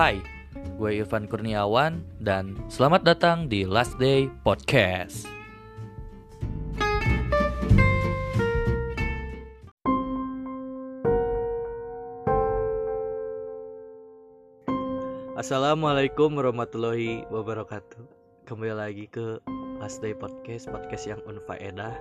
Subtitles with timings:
[0.00, 0.16] Hai,
[0.80, 5.28] gue Irfan Kurniawan dan selamat datang di Last Day Podcast.
[15.36, 18.00] Assalamualaikum warahmatullahi wabarakatuh.
[18.48, 19.36] Kembali lagi ke
[19.84, 21.92] Last Day Podcast, podcast yang unfaedah,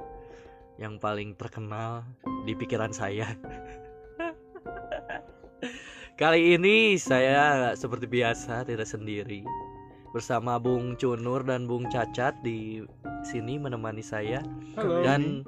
[0.80, 2.08] yang paling terkenal
[2.48, 3.36] di pikiran saya.
[6.20, 9.48] Kali ini saya seperti biasa tidak sendiri
[10.12, 12.84] bersama Bung Cunur dan Bung Cacat di
[13.24, 14.44] sini menemani saya
[14.76, 15.00] Halo.
[15.00, 15.48] dan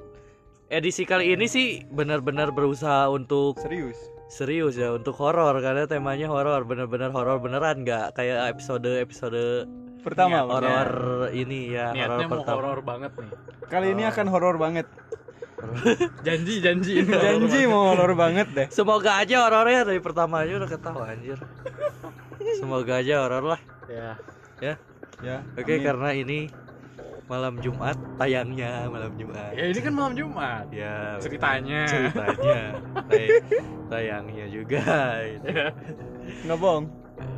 [0.72, 4.00] edisi kali ini sih benar-benar berusaha untuk serius.
[4.32, 9.68] serius ya untuk horor karena temanya horor bener-bener horor beneran nggak kayak episode episode
[10.08, 13.32] Pertama, horor ini ya horor pertama horor banget nih.
[13.68, 14.88] Kali ini akan horor banget.
[16.28, 17.12] Janji janji ini.
[17.12, 18.68] Janji mau horor banget deh.
[18.70, 21.38] semoga aja horornya dari pertama aja udah ketawa anjir
[22.54, 24.16] semoga aja horor lah Ya.
[24.60, 24.74] ya
[25.22, 25.46] Ya.
[25.54, 25.86] Oke, amin.
[25.86, 26.40] karena ini
[27.28, 29.54] malam Jumat tayangnya malam Jumat.
[29.54, 30.66] Ya ini kan malam Jumat.
[30.68, 31.86] Ya, Ceritanya.
[31.86, 32.62] ceritanya
[33.06, 33.40] tay-
[33.88, 34.82] tayangnya juga.
[36.42, 36.90] nggak bohong.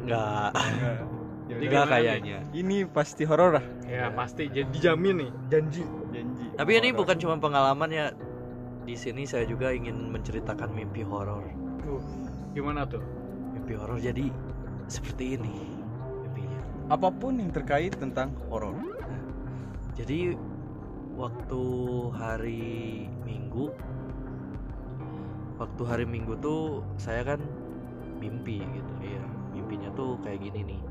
[0.02, 0.96] Enggak, Nggak.
[1.44, 1.60] Ya udah.
[1.60, 2.38] enggak gimana kayaknya.
[2.50, 3.66] Ini pasti horor lah.
[3.84, 5.32] Ya pasti jadi dijamin nih.
[5.52, 5.84] Janji.
[6.10, 6.43] Janji.
[6.54, 7.00] Tapi ini Horor.
[7.02, 8.06] bukan cuma pengalaman ya.
[8.84, 11.48] Di sini saya juga ingin menceritakan mimpi horor.
[11.82, 12.04] Tuh.
[12.52, 13.02] Gimana tuh?
[13.56, 14.28] Mimpi horor jadi
[14.92, 15.56] seperti ini
[16.04, 16.60] mimpinya.
[16.92, 18.76] apa pun yang terkait tentang horor.
[19.96, 20.36] Jadi
[21.16, 21.64] waktu
[22.12, 23.72] hari Minggu
[25.62, 27.40] waktu hari Minggu tuh saya kan
[28.20, 29.24] mimpi gitu ya.
[29.56, 30.82] Mimpinya tuh kayak gini nih.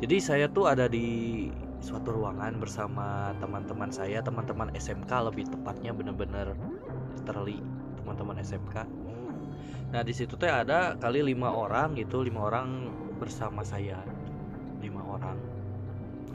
[0.00, 1.48] Jadi saya tuh ada di
[1.80, 6.52] suatu ruangan bersama teman-teman saya, teman-teman SMK lebih tepatnya bener-bener
[7.16, 7.64] literally
[8.00, 8.76] teman-teman SMK.
[9.90, 13.98] Nah di situ tuh ada kali lima orang gitu, lima orang bersama saya,
[14.78, 15.36] lima orang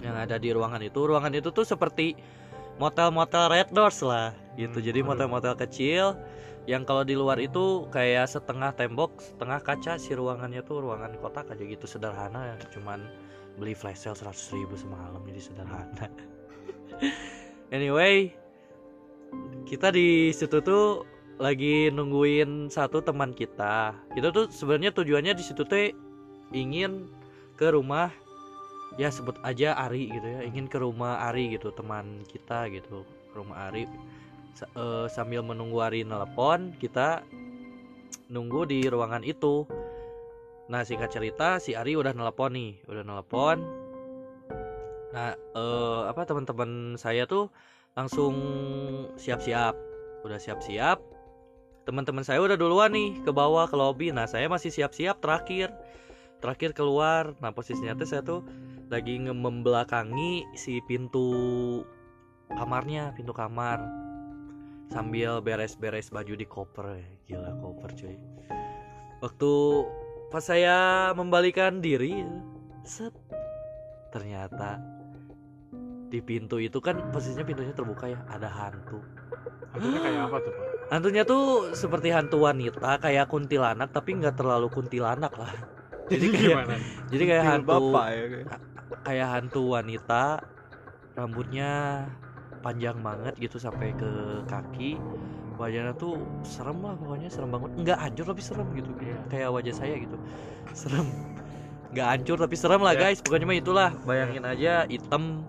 [0.04, 1.00] yang ada di ruangan itu.
[1.00, 2.18] Ruangan itu tuh seperti
[2.82, 4.82] motel-motel Red Doors lah gitu.
[4.82, 6.20] Hmm, Jadi motel-motel kecil
[6.66, 11.54] yang kalau di luar itu kayak setengah tembok, setengah kaca si ruangannya tuh ruangan kotak
[11.54, 13.06] aja gitu sederhana cuman
[13.56, 16.08] beli flash sale 100 ribu semalam jadi sederhana.
[17.76, 18.32] anyway,
[19.68, 21.08] kita di situ tuh
[21.40, 23.96] lagi nungguin satu teman kita.
[24.16, 25.92] Kita tuh sebenarnya tujuannya di situ tuh
[26.56, 27.10] ingin
[27.56, 28.12] ke rumah
[28.96, 33.36] ya sebut aja Ari gitu ya ingin ke rumah Ari gitu teman kita gitu ke
[33.36, 33.88] rumah Ari
[34.56, 37.24] Sa- eh, sambil menunggu Ari nelpon kita
[38.32, 39.68] nunggu di ruangan itu
[40.66, 43.58] nah singkat cerita si Ari udah nelpon nih udah nelpon.
[45.14, 47.54] Nah eh, apa teman-teman saya tuh
[47.94, 48.36] langsung
[49.16, 49.78] siap-siap
[50.26, 51.00] udah siap-siap.
[51.86, 55.70] Teman-teman saya udah duluan nih ke bawah ke lobby nah saya masih siap-siap terakhir
[56.46, 57.34] terakhir keluar.
[57.42, 58.42] Nah posisinya tuh saya tuh
[58.90, 61.82] lagi membelakangi si pintu
[62.54, 63.82] kamarnya pintu kamar.
[64.94, 67.02] Sambil beres-beres baju di koper.
[67.26, 68.18] Gila koper cuy.
[69.26, 69.52] Waktu
[70.36, 72.28] pas saya membalikan diri
[72.84, 73.16] set
[74.12, 74.84] ternyata
[76.12, 79.00] di pintu itu kan posisinya pintunya terbuka ya ada hantu
[79.72, 80.68] Hantunya kayak apa tuh, Pak?
[80.92, 85.56] hantunya tuh seperti hantu wanita kayak kuntilanak tapi nggak terlalu kuntilanak lah
[86.12, 86.76] jadi kayak Gimana?
[87.08, 88.26] jadi kayak hantu bapak ya.
[88.28, 88.48] kayak.
[89.08, 90.24] kayak hantu wanita
[91.16, 91.72] rambutnya
[92.60, 95.00] panjang banget gitu sampai ke kaki
[95.56, 99.18] wajahnya tuh serem lah pokoknya serem banget nggak hancur tapi serem gitu Iya.
[99.28, 100.18] kayak wajah saya gitu
[100.72, 101.08] serem
[101.92, 103.02] nggak hancur tapi serem lah Iya.
[103.08, 105.48] guys pokoknya mah itulah bayangin aja hitam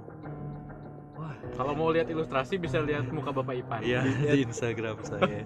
[1.14, 3.80] wah Kalau mau lihat ilustrasi bisa lihat muka Bapak Ipan.
[3.82, 5.42] iya di Instagram saya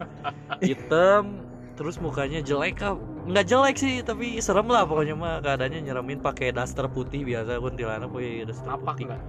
[0.61, 1.41] hitam
[1.75, 6.53] terus mukanya jelek kah nggak jelek sih tapi serem lah pokoknya mah keadaannya nyeremin pakai
[6.53, 9.23] daster putih biasa kuntilanak pakai daster Tapak putih enggak?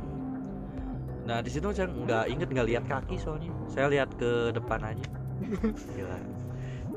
[1.21, 3.53] Nah di situ saya nggak inget nggak lihat kaki soalnya.
[3.69, 5.05] Saya lihat ke depan aja.
[5.97, 6.17] Gila,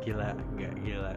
[0.05, 1.12] gila, nggak gila.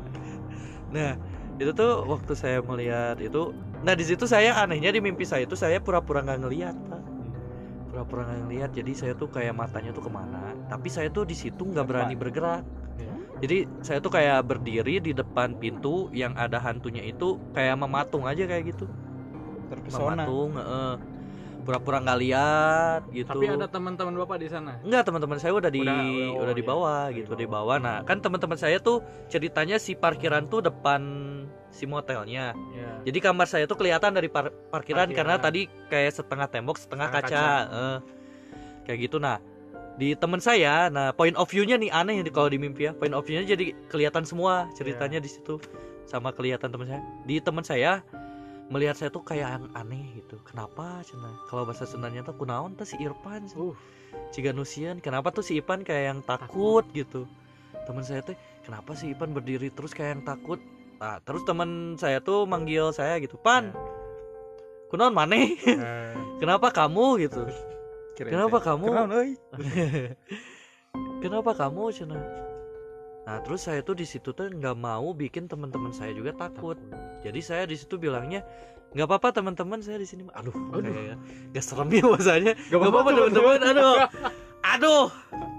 [0.91, 1.11] Nah
[1.57, 3.51] itu tuh waktu saya melihat itu.
[3.83, 7.01] Nah di situ saya anehnya di mimpi saya itu saya pura-pura nggak ngelihat pak.
[7.91, 8.69] Pura-pura nggak ngelihat.
[8.73, 10.53] Jadi saya tuh kayak matanya tuh ke mana.
[10.69, 12.63] Tapi saya tuh di situ nggak berani bergerak.
[12.97, 13.13] Iya.
[13.37, 18.45] Jadi saya tuh kayak berdiri di depan pintu yang ada hantunya itu kayak mematung aja
[18.45, 18.89] kayak gitu.
[19.67, 20.23] Terpesona.
[20.25, 20.51] Mematung.
[20.57, 21.16] heeh.
[21.67, 23.27] Pura-pura nggak lihat gitu.
[23.27, 24.79] Tapi ada teman-teman Bapak di sana.
[24.79, 26.71] Enggak teman-teman saya udah di Udah, udah, udah, oh, di iya.
[26.71, 27.77] bawah Di gitu di bawah.
[27.83, 31.03] Nah kan teman-teman saya tuh ceritanya si parkiran tuh depan
[31.75, 32.55] si motelnya.
[32.71, 32.91] Ya.
[33.11, 35.17] Jadi kamar saya tuh kelihatan dari par- parkiran, Parkiran.
[35.19, 37.45] karena tadi kayak setengah tembok setengah Setengah kaca.
[37.67, 37.97] Eh,
[38.87, 39.43] kayak gitu nah.
[39.97, 42.93] Di teman saya, nah point of view-nya nih aneh nih kalau di mimpi ya.
[42.93, 45.57] Point of view-nya jadi kelihatan semua ceritanya di situ
[46.07, 47.01] sama kelihatan teman saya.
[47.27, 48.05] Di teman saya
[48.67, 50.39] melihat saya tuh kayak yang aneh gitu.
[50.43, 51.31] Kenapa cina?
[51.47, 53.75] Kalau bahasa Sundanya tuh kunaon tuh si Irfan Uh.
[54.31, 56.83] Ciga Nusian kenapa tuh si Ipan kayak yang takut.
[56.91, 57.27] gitu?
[57.87, 60.59] Teman saya tuh kenapa si Ipan berdiri terus kayak yang takut?
[60.99, 63.71] Nah terus teman saya tuh manggil saya gitu pan
[64.91, 65.55] kunaon maneh?
[65.67, 67.27] Eh, kenapa kamu?
[67.27, 67.43] gitu.
[68.17, 68.89] Kenapa kamu?
[71.21, 72.17] Kenapa kamu cina
[73.27, 76.79] nah terus saya tuh di situ tuh nggak mau bikin teman-teman saya juga takut.
[77.19, 78.39] Jadi saya di situ bilangnya
[78.87, 80.23] nggak apa-apa teman-teman saya di sini.
[80.31, 80.87] Aduh, Aduh.
[80.87, 81.19] kayak
[81.51, 83.57] gak serem ya bahasanya Gak nggak apa-apa teman-teman.
[83.61, 83.95] aduh.
[84.63, 85.05] Aduh.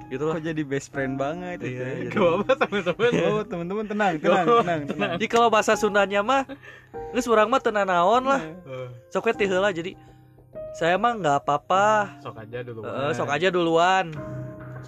[0.09, 0.32] Gitu loh.
[0.32, 3.11] Kok jadi best friend banget Iya, jadi- Gak apa teman-teman.
[3.29, 3.85] Oh, teman-teman.
[3.85, 5.11] Tenang, tenang, tenang, tenang.
[5.14, 6.49] jadi kalau bahasa Sundanya mah
[7.12, 8.41] geus urang mah tenan naon lah.
[8.41, 9.69] Eh, sok we ti heula.
[9.69, 9.93] Jadi
[10.73, 12.17] saya mah nggak apa-apa.
[12.25, 12.81] Sok aja dulu.
[12.81, 14.09] Eh, sok aja duluan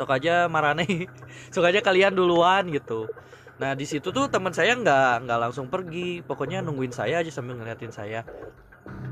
[0.00, 0.88] sok aja marane.
[1.52, 3.04] Sok aja kalian duluan gitu.
[3.60, 6.24] Nah di situ tuh teman saya nggak nggak langsung pergi.
[6.24, 8.24] Pokoknya nungguin saya aja sambil ngeliatin saya.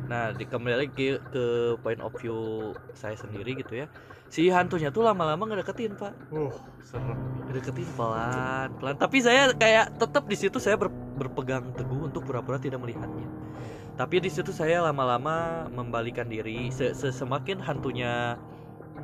[0.08, 1.44] Nah di kembali lagi ke, ke
[1.84, 3.86] point of view saya sendiri gitu ya.
[4.32, 6.16] Si hantunya tuh lama-lama ngedeketin pak.
[6.32, 6.48] Uh,
[6.80, 7.16] serem.
[7.48, 12.56] ngedeketin pelan pelan tapi saya kayak tetap di situ saya ber- berpegang teguh untuk pura-pura
[12.56, 13.28] tidak melihatnya.
[14.00, 16.72] Tapi di situ saya lama-lama membalikan diri.
[16.72, 18.40] Se- se- semakin hantunya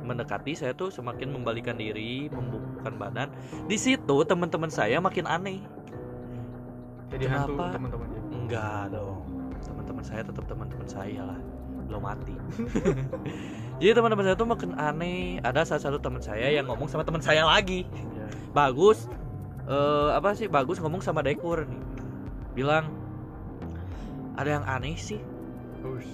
[0.05, 3.29] mendekati saya tuh semakin membalikan diri membubuhkan badan.
[3.65, 5.59] Di situ teman-teman saya makin aneh.
[7.09, 7.73] Jadi Kenapa?
[7.73, 8.21] teman-temannya.
[8.33, 9.25] enggak dong.
[9.65, 11.39] Teman-teman saya tetap teman-teman saya lah.
[11.85, 12.35] Belum mati.
[13.81, 15.41] Jadi teman-teman saya tuh makin aneh.
[15.41, 17.85] Ada salah satu teman saya yang ngomong sama teman saya lagi.
[17.89, 18.25] Iya.
[18.55, 19.09] bagus
[19.65, 20.45] eh apa sih?
[20.45, 21.81] Bagus ngomong sama Dekur nih.
[22.53, 22.89] Bilang
[24.35, 25.19] ada yang aneh sih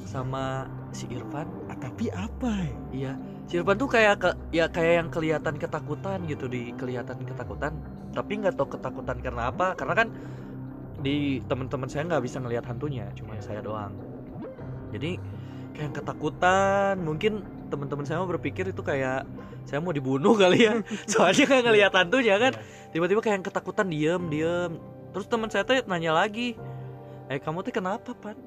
[0.06, 1.48] sama si Irfan.
[1.72, 2.68] Ah, tapi apa?
[2.92, 3.16] ya?
[3.52, 7.76] Si Irfan tuh kayak ke, ya kayak yang kelihatan ketakutan gitu di kelihatan ketakutan.
[8.16, 9.76] Tapi nggak tahu ketakutan karena apa.
[9.76, 10.08] Karena kan
[11.04, 13.44] di teman-teman saya nggak bisa ngelihat hantunya cuma Iya.
[13.44, 13.92] saya doang.
[14.96, 15.20] Jadi
[15.76, 16.96] kayak yang ketakutan.
[17.04, 17.34] Mungkin
[17.68, 19.28] teman-teman saya mau berpikir itu kayak
[19.68, 20.80] saya mau dibunuh kali ya.
[21.12, 22.56] Soalnya kayak ngelihat hantunya kan.
[22.56, 22.96] Iya.
[22.96, 24.72] tiba-tiba kayak yang ketakutan diem diem.
[25.12, 26.56] Terus teman saya tuh nanya lagi
[27.28, 28.40] eh kamu tuh kenapa pan?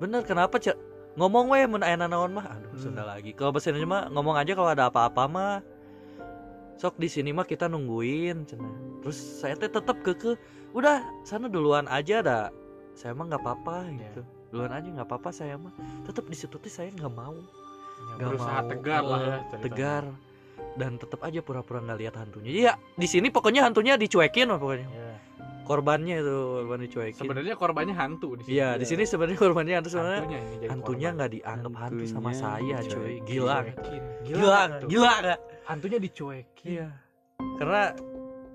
[0.00, 2.80] Bener kenapa cek ngomong weh mun aya naon mah aduh Hmm.
[2.82, 5.54] Sunda lagi kalau bahasa Indonesia mah ngomong aja kalau ada apa-apa mah
[6.74, 10.34] sok di sini mah kita nungguin cenah terus saya teh tetap keke
[10.72, 12.46] udah sana duluan aja dah
[12.92, 13.96] saya mah nggak apa-apa Iya.
[14.02, 14.20] gitu
[14.50, 15.72] duluan aja nggak apa-apa saya mah
[16.02, 17.36] tetap di situ tuh saya nggak mau
[18.02, 19.36] Ya, nggak berusaha mau tegar lah ya.
[19.46, 19.62] ceritanya.
[19.62, 20.04] tegar
[20.72, 24.88] dan tetap aja pura-pura nggak lihat hantunya ya di sini pokoknya hantunya dicuekin lah pokoknya
[24.88, 25.12] Iya.
[25.62, 28.52] Korbannya itu korban dicuekin Sebenarnya korbannya hantu di sini.
[28.54, 33.58] iya di sini sebenarnya korbannya hantu sebenarnya Hantunya nggak dianggap hantu sama saya cuy gila
[34.22, 34.88] gila tuh?
[34.88, 36.66] gila nggak Hantunya dicuekin.
[36.68, 36.88] iya
[37.56, 37.94] karena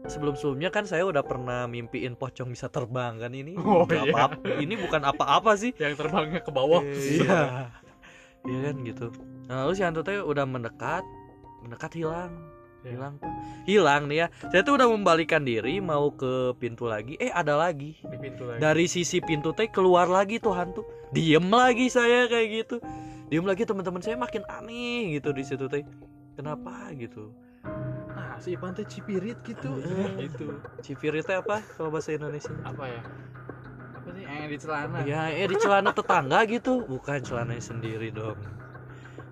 [0.05, 4.07] sebelum-sebelumnya kan saya udah pernah mimpiin pocong bisa terbang kan ini Oh, iya.
[4.07, 4.59] apa-apa.
[4.59, 6.83] ini bukan apa-apa sih Yang terbangnya ke bawah.
[6.83, 7.71] iya
[8.43, 9.07] iya kan gitu
[9.45, 11.03] nah, lalu si hantu teh udah mendekat
[11.59, 12.31] mendekat hilang.
[12.89, 13.31] Hilang Pak.
[13.63, 17.99] hilang nih ya saya tuh udah membalikan diri mau ke pintu lagi eh ada lagi
[17.99, 18.59] Di pintu lagi.
[18.59, 22.75] dari sisi pintu teh keluar lagi tuh hantu diem lagi saya kayak gitu
[23.27, 25.83] diem lagi teman-teman saya makin aneh gitu di situ teh
[26.33, 27.31] kenapa gitu
[28.09, 29.77] Nah, si Ipan teh cipirit gitu.
[29.77, 30.09] Eh.
[30.25, 30.57] gitu.
[30.79, 33.01] Cipiri teh apa kalau bahasa Indonesia Apa ya?
[33.93, 34.97] Apa sih yang di celana?
[35.03, 38.39] ya eh di celana tetangga gitu bukan celananya sendiri dong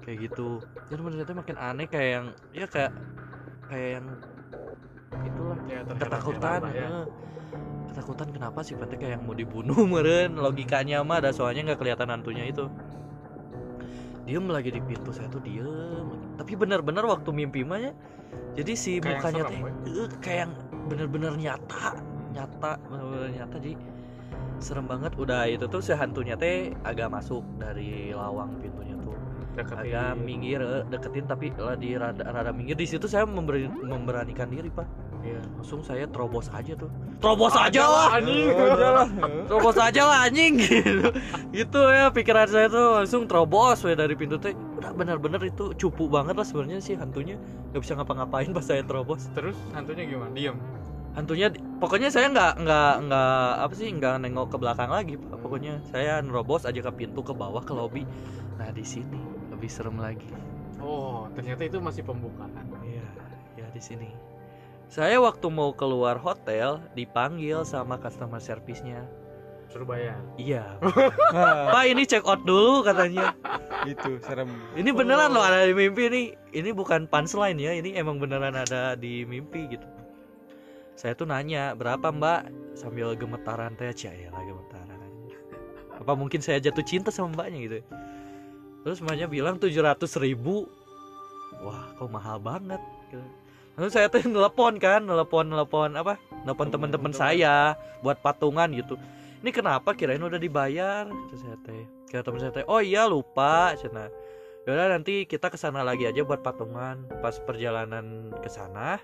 [0.01, 2.91] kayak gitu jadi menurut saya makin aneh kayak yang ya kayak
[3.67, 4.07] kayak yang
[5.25, 6.87] itulah Ya, terheran-heran ketakutan ya.
[6.87, 7.05] eh.
[7.89, 8.73] ketakutan kenapa sih?
[8.75, 12.67] Berarti kayak yang mau dibunuh meren logikanya mah ada soalnya nggak kelihatan hantunya itu.
[14.25, 16.35] Diem lagi di pintu saya tuh diem.
[16.35, 17.93] Tapi benar-benar waktu mimpi mah ya
[18.55, 19.59] jadi si Kayak mukanya teh
[19.91, 20.53] eh, kayak yang
[20.87, 21.95] bener-bener nyata
[22.33, 23.55] nyata bener-bener nyata.
[23.61, 23.73] Jadi
[24.57, 25.11] serem banget.
[25.15, 28.94] Udah itu tuh si hantunya teh agak masuk dari lawang pintunya
[29.55, 29.79] Deketin.
[29.81, 34.47] agak minggir eh, deketin tapi lah di rada, rada minggir di situ saya memberi, memberanikan
[34.47, 34.85] diri pak
[35.25, 35.41] Iya.
[35.57, 36.85] langsung saya terobos aja tuh
[37.17, 38.53] terobos aja lah anjing.
[38.53, 39.07] Aja lah.
[39.49, 41.09] terobos aja lah anjing gitu
[41.57, 46.05] gitu ya pikiran saya tuh langsung terobos we dari pintu teh udah bener-bener itu cupu
[46.05, 47.41] banget lah sebenarnya sih hantunya
[47.73, 50.29] nggak bisa ngapa-ngapain pas saya terobos Terus hantunya gimana?
[50.29, 50.57] Diem.
[51.15, 51.47] Hantunya
[51.79, 55.39] pokoknya saya nggak nggak nggak apa sih nggak nengok ke belakang lagi Pak.
[55.39, 58.03] pokoknya saya nerobos aja ke pintu ke bawah ke lobi
[58.59, 59.19] nah di sini
[59.51, 60.27] lebih serem lagi
[60.85, 62.51] Oh, ternyata itu masih pembukaan.
[62.85, 63.07] Iya,
[63.57, 64.09] ya di sini.
[64.85, 69.01] Saya waktu mau keluar hotel dipanggil sama customer service-nya.
[69.65, 70.13] Surabaya.
[70.37, 70.77] Iya.
[71.33, 73.33] Wah, Pak ini check out dulu katanya.
[73.89, 74.49] itu serem.
[74.77, 76.27] Ini beneran loh ada di mimpi nih.
[76.53, 79.85] Ini bukan punchline ya, ini emang beneran ada di mimpi gitu.
[80.95, 82.47] Saya tuh nanya berapa mbak?
[82.75, 84.99] Sambil gemetaran teh ya lah gemetaran.
[85.95, 87.79] apa mungkin saya jatuh cinta sama mbaknya gitu?
[88.83, 90.67] Terus mbaknya bilang tujuh ratus ribu.
[91.63, 93.23] Wah kok mahal banget gitu.
[93.75, 96.15] lalu saya tuh nelpon kan nelpon nelpon apa
[96.47, 98.95] nelpon teman-teman saya buat patungan gitu.
[99.43, 99.91] Ini kenapa?
[99.91, 101.83] Kirain udah dibayar kata saya teh.
[102.07, 104.07] Kira teman saya teh oh iya lupa cina
[104.65, 108.97] Yaudah nanti kita ke sana lagi aja buat patungan pas perjalanan ke sana.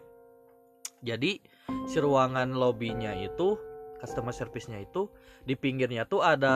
[1.06, 1.38] Jadi
[1.86, 3.56] si ruangan lobbynya itu
[3.98, 5.08] customer service-nya itu
[5.44, 6.56] di pinggirnya tuh ada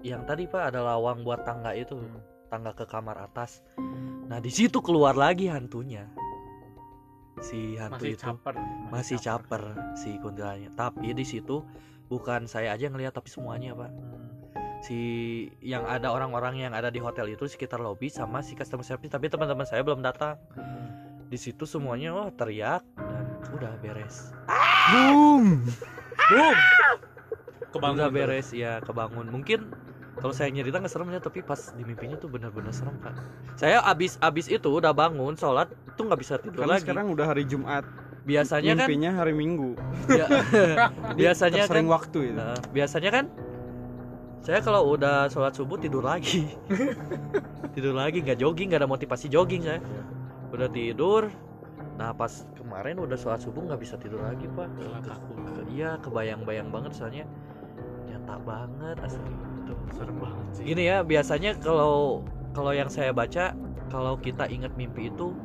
[0.00, 2.18] yang tadi Pak ada lawang buat tangga itu, Hmm.
[2.48, 3.62] tangga ke kamar atas.
[4.26, 6.08] Nah, di situ keluar lagi hantunya.
[7.40, 8.54] Si hantu Masih itu caper.
[8.90, 9.62] masih caper
[9.94, 10.70] si kuntilanaknya.
[10.74, 11.62] Tapi di situ
[12.06, 14.28] bukan saya aja yang ngeliat tapi semuanya, Pak Hmm.
[14.80, 14.98] si
[15.60, 19.28] yang ada orang-orang yang ada di hotel itu sekitar lobby sama si customer service tapi
[19.28, 21.28] teman-teman saya belum datang Hmm.
[21.28, 24.30] di situ semuanya oh teriak dan udah beres
[24.90, 25.64] Boom.
[26.28, 26.56] boom
[27.70, 28.14] Kebangun udah tuh.
[28.14, 29.60] beres ya kebangun mungkin
[30.12, 33.14] kalau saya nyerita nggak serem ya tapi pas di mimpinya tuh benar-benar serem pak
[33.54, 37.26] saya abis abis itu udah bangun sholat itu nggak bisa tidur Karena lagi sekarang udah
[37.26, 37.84] hari Jumat.
[38.20, 39.80] biasanya kan Mimpinya hari Minggu.
[40.10, 40.28] ya-
[41.18, 42.36] biasanya kan Sering waktu itu.
[42.36, 43.24] Nah, biasanya kan
[44.40, 46.52] saya kalau udah sholat subuh tidur lagi
[47.74, 49.80] tidur lagi nggak jogging nggak ada motivasi jogging saya
[50.50, 51.28] udah tidur
[52.00, 54.72] nah pas kemarin udah sholat subuh nggak bisa tidur lagi pak.
[55.04, 57.28] Ke- iya kebayang-bayang banget soalnya.
[58.08, 59.28] Nyata banget asli.
[59.60, 60.64] Itu Serem banget sih.
[60.64, 62.24] gini ya biasanya kalau
[62.56, 63.52] kalau yang saya baca
[63.92, 65.36] kalau kita ingat mimpi itu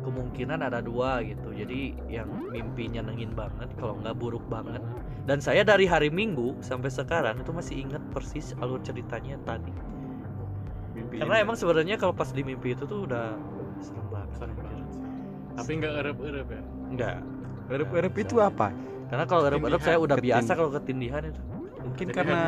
[0.00, 1.52] kemungkinan ada dua gitu.
[1.52, 4.80] Jadi yang mimpi nyenengin banget kalau nggak buruk banget.
[5.28, 9.70] Dan saya dari hari Minggu sampai sekarang itu masih ingat persis alur ceritanya tadi.
[10.96, 13.36] Mimpi karena emang sebenarnya kalau pas di mimpi itu tuh udah
[13.84, 14.32] serem banget.
[14.40, 14.79] Serem banget.
[15.52, 16.62] Tapi nggak erep-erep ya.
[16.86, 17.16] enggak
[17.68, 18.68] Erep-erep itu apa?
[19.06, 20.38] karena kalau erep-erep saya udah Ketindihan.
[20.38, 21.40] biasa kalau ketindihan itu
[21.80, 22.38] Mungkin karena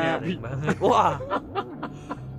[0.83, 1.17] wah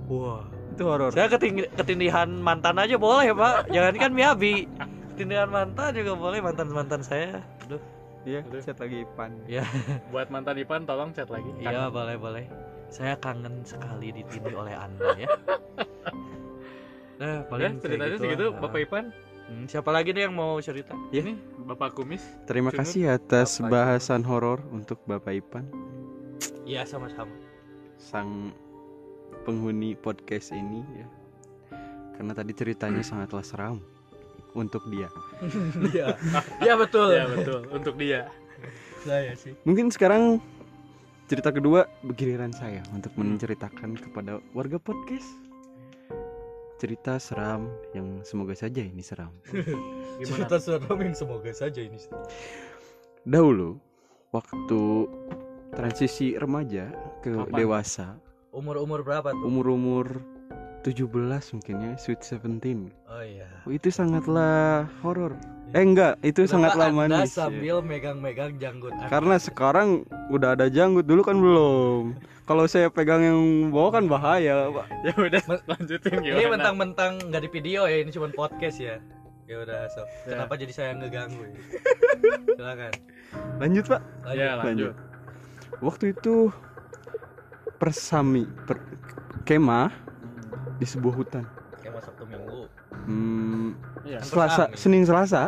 [0.05, 1.09] wah itu horor.
[1.09, 4.65] Saya keting- ketindihan mantan aja boleh pak Jangan kan Miyabi
[5.09, 7.79] Ketindihan mantan juga boleh mantan-mantan saya Aduh
[8.25, 9.37] Iya, chat lagi Ipan.
[10.11, 11.45] Buat mantan Ipan tolong chat lagi.
[11.57, 12.45] Iya boleh boleh
[12.87, 15.29] Saya kangen sekali ditindih oleh anda ya
[17.15, 18.59] Nah Ya, paling ceritanya kayak segitu lah.
[18.59, 19.05] Bapak Ipan.
[19.45, 20.97] Hmm, Siapa lagi nih yang mau cerita?
[21.13, 22.21] Ini Bapak Kumis.
[22.49, 22.81] Terima Cunut.
[22.81, 25.65] kasih atas Apa bahasan horor untuk Bapak Ipan,
[26.65, 27.29] Iya sama-sama
[28.01, 28.49] sang
[29.45, 31.07] penghuni podcast ini ya.
[32.17, 33.77] Karena tadi ceritanya sangatlah seram
[34.57, 35.09] untuk dia.
[35.93, 36.17] Iya
[36.59, 37.59] Iya betul Iya betul.
[37.69, 38.25] Untuk dia.
[39.05, 40.41] Saya sih Mungkin sekarang
[41.25, 41.85] cerita kedua
[42.17, 45.29] giliran saya untuk menceritakan kepada warga podcast
[46.75, 49.31] cerita seram yang semoga saja ini seram.
[50.19, 50.45] Gimana?
[50.59, 51.95] seram yang semoga saja ini
[53.23, 53.79] Dahulu
[54.29, 54.81] waktu
[55.71, 56.91] transisi remaja
[57.23, 57.55] ke Kapan?
[57.55, 58.07] dewasa,
[58.51, 59.43] Umur-umur berapa tuh?
[59.43, 60.19] umur-umur
[60.85, 61.09] 17
[61.57, 62.93] mungkin ya, sweet 17.
[63.09, 65.33] Oh iya Oh, itu sangatlah horor.
[65.73, 67.33] Eh enggak, itu sangatlah Kenapa anda manis.
[67.33, 67.49] ya.
[67.49, 69.09] sambil megang-megang janggut anda?
[69.09, 72.13] Karena sekarang udah ada janggut, dulu kan belum.
[72.45, 73.41] Kalau saya pegang yang
[73.73, 74.85] bawah kan bahaya, Pak.
[75.01, 76.37] Ya udah lanjutin gimana?
[76.37, 79.01] Ini mentang-mentang nggak di video ya, ini cuma podcast ya.
[79.49, 80.05] Ya udah, so.
[80.29, 80.37] Ya.
[80.37, 81.53] Kenapa jadi saya ngeganggu ya?
[82.53, 82.93] Silakan.
[83.57, 84.01] Lanjut, Pak.
[84.29, 84.37] Lanjut.
[84.37, 84.93] Ya lanjut.
[85.81, 86.53] Waktu itu
[87.81, 88.77] persami per,
[89.43, 90.04] kemah
[90.75, 91.43] di sebuah hutan.
[91.79, 92.59] Kayak Sabtu Minggu.
[93.05, 93.67] Hmm,
[94.03, 94.19] Iya.
[94.21, 94.77] Selasa, Persami.
[94.77, 95.43] Senin Selasa.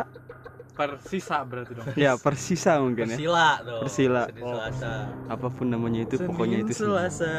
[0.72, 1.86] Persisa berarti dong.
[1.98, 3.18] Ya, persisa mungkin ya.
[3.18, 3.80] Persila dong.
[3.82, 4.22] Persila.
[4.30, 4.50] Senin Oh.
[4.54, 4.92] Selasa.
[5.26, 6.86] Apa pun namanya itu pokoknya itu Senin.
[6.86, 7.32] Selasa.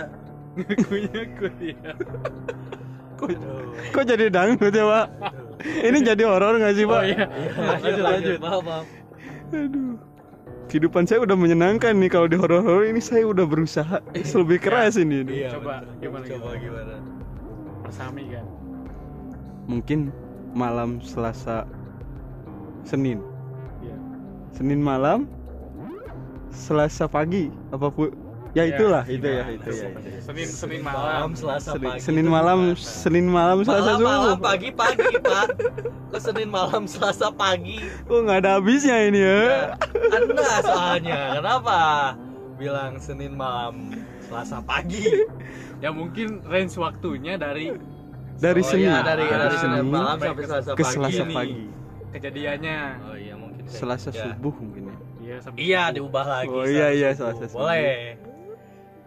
[0.49, 1.95] Ngakunya kuliah.
[3.15, 3.29] Kok,
[3.91, 5.05] kok jadi dangdut ya, Pak?
[5.61, 6.99] Ini jadi horor nggak sih, Pak?
[6.99, 7.25] Oh iya.
[7.55, 8.37] Lanjut, lanjut.
[8.39, 8.85] Maaf, maaf.
[9.51, 9.95] Aduh.
[10.69, 15.25] Kehidupan saya udah menyenangkan nih kalau di horor-horor ini saya udah berusaha lebih keras ini.
[15.25, 15.95] Iya, Coba, betul.
[15.99, 16.93] gimana, Coba gimana?
[17.89, 18.45] Persami kan.
[19.65, 19.99] Mungkin
[20.53, 21.65] malam Selasa
[22.85, 23.17] Senin.
[23.81, 23.97] Iya.
[24.53, 25.25] Senin malam
[26.49, 28.09] Selasa pagi apa pun
[28.57, 30.21] ya itulah Ya, itu ya itu ya, itu.
[30.25, 31.33] Senin Senin malam.
[31.33, 32.01] Selasa Senin, pagi.
[32.01, 32.81] Senin malam gimana?
[32.81, 35.47] Senin malam Selasa malam, malam, pagi, pagi, Pak.
[36.09, 37.77] Ke Senin malam, Selasa pagi.
[38.09, 39.61] oh nggak ada habisnya ini ya Ya,
[40.13, 41.77] Anda soalnya kenapa
[42.57, 43.93] bilang Senin malam
[44.29, 45.03] Selasa pagi?
[45.79, 47.71] Ya mungkin range waktunya dari
[48.35, 50.91] dari Oh Senin iya, dari, Ah, dari Senin malam sampai Selasa ke pagi.
[50.93, 51.35] Selasa nih.
[51.35, 51.61] pagi
[52.09, 52.77] kejadiannya.
[53.01, 53.63] Oh iya mungkin.
[53.63, 54.21] saya- Selasa ya.
[54.27, 56.49] subuh mungkin ya Iya, sampai Iya diubah lagi.
[56.49, 57.09] Oh, iya, iya.
[57.13, 57.63] Selasa subuh.
[57.63, 58.19] Boleh.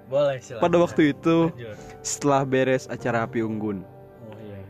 [0.07, 0.63] Boleh silakan.
[0.63, 1.77] pada waktu itu Lanjut.
[2.03, 3.81] setelah beres acara api unggun
[4.23, 4.61] Oh iya.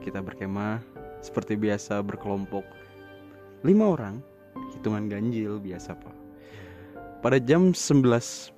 [0.00, 0.80] kita berkemah
[1.20, 2.64] seperti biasa berkelompok
[3.60, 4.24] lima orang
[4.72, 6.16] hitungan ganjil biasa pak
[7.18, 8.08] pada jam 11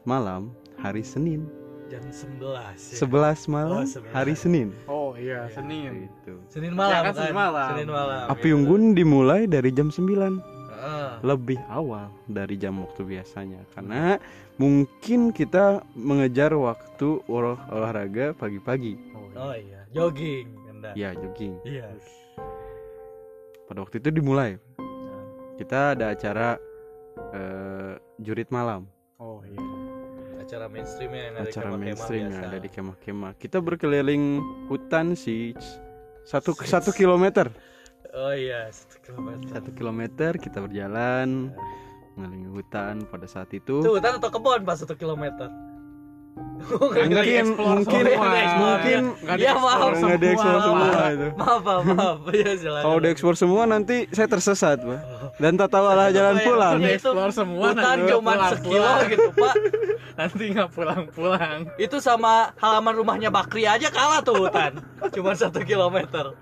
[0.03, 1.45] malam hari Senin
[1.87, 2.97] jam 11 ya.
[3.03, 4.15] 11 malam Oh, 11.
[4.15, 4.69] hari Senin.
[4.87, 6.07] Oh iya, Senin.
[6.07, 6.39] Gitu.
[6.47, 7.67] Senin malam Ya kan, Senin malam.
[7.69, 8.25] Senin malam.
[8.29, 10.39] Api unggun dimulai dari jam 9
[10.71, 11.11] Heeh.
[11.21, 14.23] lebih awal dari jam waktu biasanya karena
[14.55, 18.95] mungkin kita mengejar waktu olah- olahraga pagi-pagi
[19.35, 20.47] Oh iya, jogging.
[20.71, 20.95] Anda.
[20.95, 21.91] ya jogging Iya.
[23.67, 24.57] pada waktu itu dimulai
[25.57, 26.57] kita ada acara
[27.31, 29.00] eh, jurit malam Oh iya.
[30.51, 34.23] Acara mainstreamnya yang ada di acara kemah-kemah mainstream yang ada di kemah-kemah kita berkeliling
[34.67, 35.55] hutan sih
[36.25, 37.47] satu satu kilometer
[38.11, 39.47] Oh iya, satu kilometer.
[39.47, 41.55] satu kilometer kita berjalan
[42.13, 45.47] mengelilingi hutan pada saat itu Itu hutan atau kebun pas satu kilometer?
[46.61, 48.31] Nggak mungkin mungkin semua.
[48.57, 50.01] mungkin Nggak di-explore maaf.
[50.01, 50.87] nggak diekspor semua.
[50.89, 52.19] semua itu Maaf, maaf, maaf.
[52.33, 52.83] Ya, silakan.
[52.83, 55.01] kalau diekspor semua nanti saya tersesat pak
[55.39, 56.43] dan tak tahu arah jalan ya?
[56.43, 59.55] pulang Explore semua hutan cuma sekilo gitu, Pak.
[60.15, 61.69] Nanti nggak pulang-pulang.
[61.77, 64.79] Itu sama halaman rumahnya Bakri aja kalah tuh hutan.
[65.11, 66.35] Cuma satu kilometer.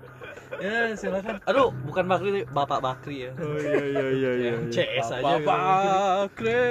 [0.57, 1.39] Ya, silakan.
[1.45, 3.31] Aduh, bukan Bakri, Bapak Bakri ya.
[3.37, 5.47] oh iya iya iya iya Yang CS aja gitu.
[5.47, 6.67] Bakri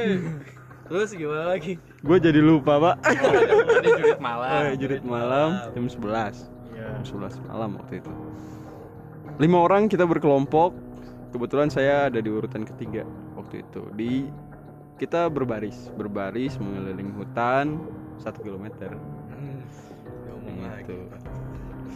[0.88, 1.76] Terus gimana lagi?
[1.98, 2.96] gue jadi lupa pak
[3.76, 4.60] Tadi jurit malam.
[4.64, 6.88] Eh, jurit malam jam 11 Iya.
[7.02, 8.12] jam 11 malam waktu itu
[9.36, 10.72] lima orang kita berkelompok
[11.30, 13.02] kebetulan saya ada di urutan ketiga
[13.34, 14.26] waktu itu di
[14.98, 17.78] kita berbaris berbaris mengelilingi hutan
[18.18, 18.90] satu kilometer
[19.28, 19.62] Hmm,
[20.82, 20.96] gitu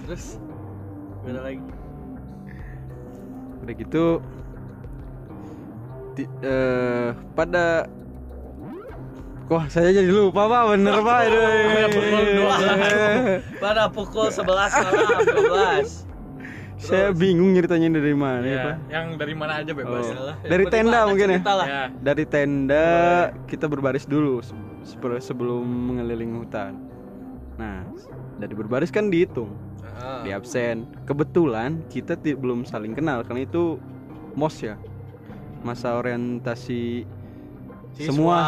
[0.02, 0.24] Terus
[1.20, 1.62] gimana lagi?
[3.58, 4.04] udah gitu
[6.12, 7.86] di- eh, pada
[9.46, 13.52] Wah saya jadi lupa pak bener pak itu Pada pukul 12.
[13.62, 14.48] Pada pukul 11
[14.80, 15.26] malam
[15.84, 16.01] 12.
[16.82, 20.02] Saya bingung ceritanya dari mana ya, Iya, pak yang dari mana aja bebas.
[20.02, 20.34] Oh.
[20.34, 21.32] Yang Dari penting tenda mungkin ya?
[21.38, 21.66] cerita lah.
[21.66, 21.84] Ya.
[21.94, 22.86] Dari tenda
[23.46, 24.42] kita berbaris dulu
[25.18, 26.74] sebelum mengelilingi hutan.
[27.54, 27.86] Nah,
[28.36, 29.54] dari berbaris kan dihitung,
[29.94, 30.26] Ah.
[30.26, 30.82] di absen.
[31.04, 33.78] Kebetulan kita belum saling kenal karena itu
[34.34, 34.74] mos ya,
[35.62, 37.06] masa orientasi
[37.94, 38.06] Siswa.
[38.10, 38.38] semua.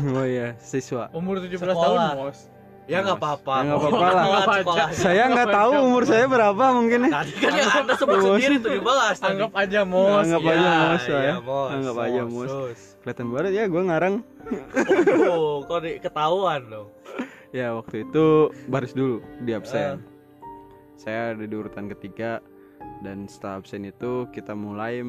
[0.18, 1.12] Oh iya, siswa.
[1.12, 1.76] Umur 17 Sekolah.
[1.76, 2.38] tahun, Mos.
[2.84, 3.54] Ya nggak apa-apa.
[3.64, 3.80] Ya, nggak
[4.44, 4.88] apa-apa lah.
[4.92, 7.10] Saya nggak tahu umur saya berapa mungkin ya.
[7.16, 8.26] Tadi kan yang anda sebut Mos.
[8.36, 8.76] sendiri 17
[9.16, 9.24] tadi.
[9.32, 10.24] Anggap aja Mos.
[10.28, 10.52] Anggap ya.
[10.52, 11.34] aja Mos ya.
[11.40, 11.70] Mos.
[11.72, 12.52] Anggap aja Mos.
[13.00, 14.14] Kelihatan banget ya, gue ngarang.
[15.32, 16.88] Oh, kok di- ketahuan dong.
[17.54, 20.04] Ya waktu itu baris dulu di absen.
[21.00, 22.44] Saya ada di urutan ketiga
[23.00, 25.00] dan setelah absen itu kita mulai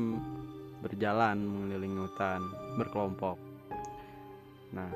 [0.80, 2.40] berjalan mengelilingi hutan
[2.78, 3.36] berkelompok.
[4.72, 4.92] Nah,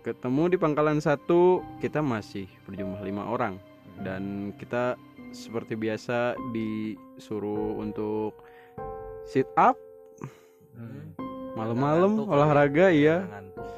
[0.00, 3.60] ketemu di pangkalan satu kita masih berjumlah lima orang
[4.00, 4.96] dan kita
[5.30, 8.34] seperti biasa disuruh untuk
[9.24, 9.76] sit up
[10.70, 11.12] Hmm.
[11.58, 13.26] malam-malam olahraga iya.
[13.26, 13.68] Ngantuk.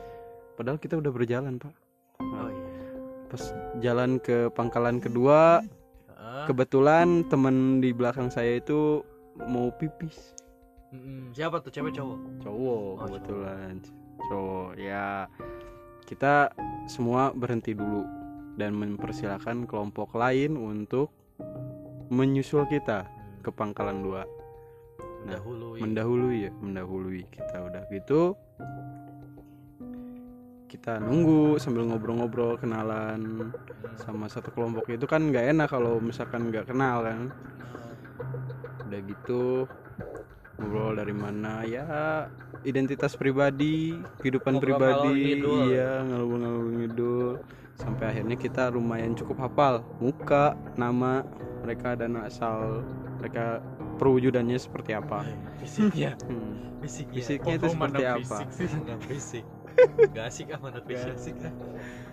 [0.54, 1.74] Padahal kita udah berjalan pak.
[2.20, 2.70] Oh iya.
[3.26, 3.42] Pas
[3.82, 5.64] jalan ke pangkalan kedua
[6.46, 9.02] kebetulan temen di belakang saya itu
[9.48, 10.36] mau pipis
[10.92, 11.32] Mm-mm.
[11.32, 12.18] Siapa tuh cewek cowok?
[12.44, 13.74] cowok Oh, kebetulan
[14.28, 15.24] cowok ya
[16.12, 16.52] kita
[16.84, 18.04] semua berhenti dulu
[18.60, 21.08] dan mempersilahkan kelompok lain untuk
[22.12, 23.08] menyusul kita
[23.40, 24.28] ke pangkalan dua.
[25.24, 25.80] Nah, Dahului.
[25.80, 27.64] mendahului ya mendahului kita.
[27.64, 28.36] Udah gitu
[30.68, 33.48] kita nunggu sambil ngobrol-ngobrol kenalan
[33.96, 34.92] sama satu kelompok.
[34.92, 37.32] Itu kan nggak enak kalau misalkan nggak kenal kan?
[38.84, 39.64] Udah gitu
[40.58, 41.86] ngobrol dari mana ya
[42.62, 45.58] identitas pribadi kehidupan Ngobrol pribadi ngidul.
[45.72, 47.28] iya ngalur ngalur ngidul
[47.80, 51.24] sampai akhirnya kita lumayan cukup hafal muka nama
[51.64, 52.84] mereka dan asal
[53.18, 53.62] mereka
[53.96, 55.24] perwujudannya seperti apa
[55.62, 56.18] Fisiknya.
[56.26, 56.78] Hmm.
[56.82, 57.16] Fisiknya.
[57.22, 58.36] fisiknya itu Oh, seperti apa
[59.06, 59.44] fisik.
[60.14, 61.32] Gak asik ah mana fisik.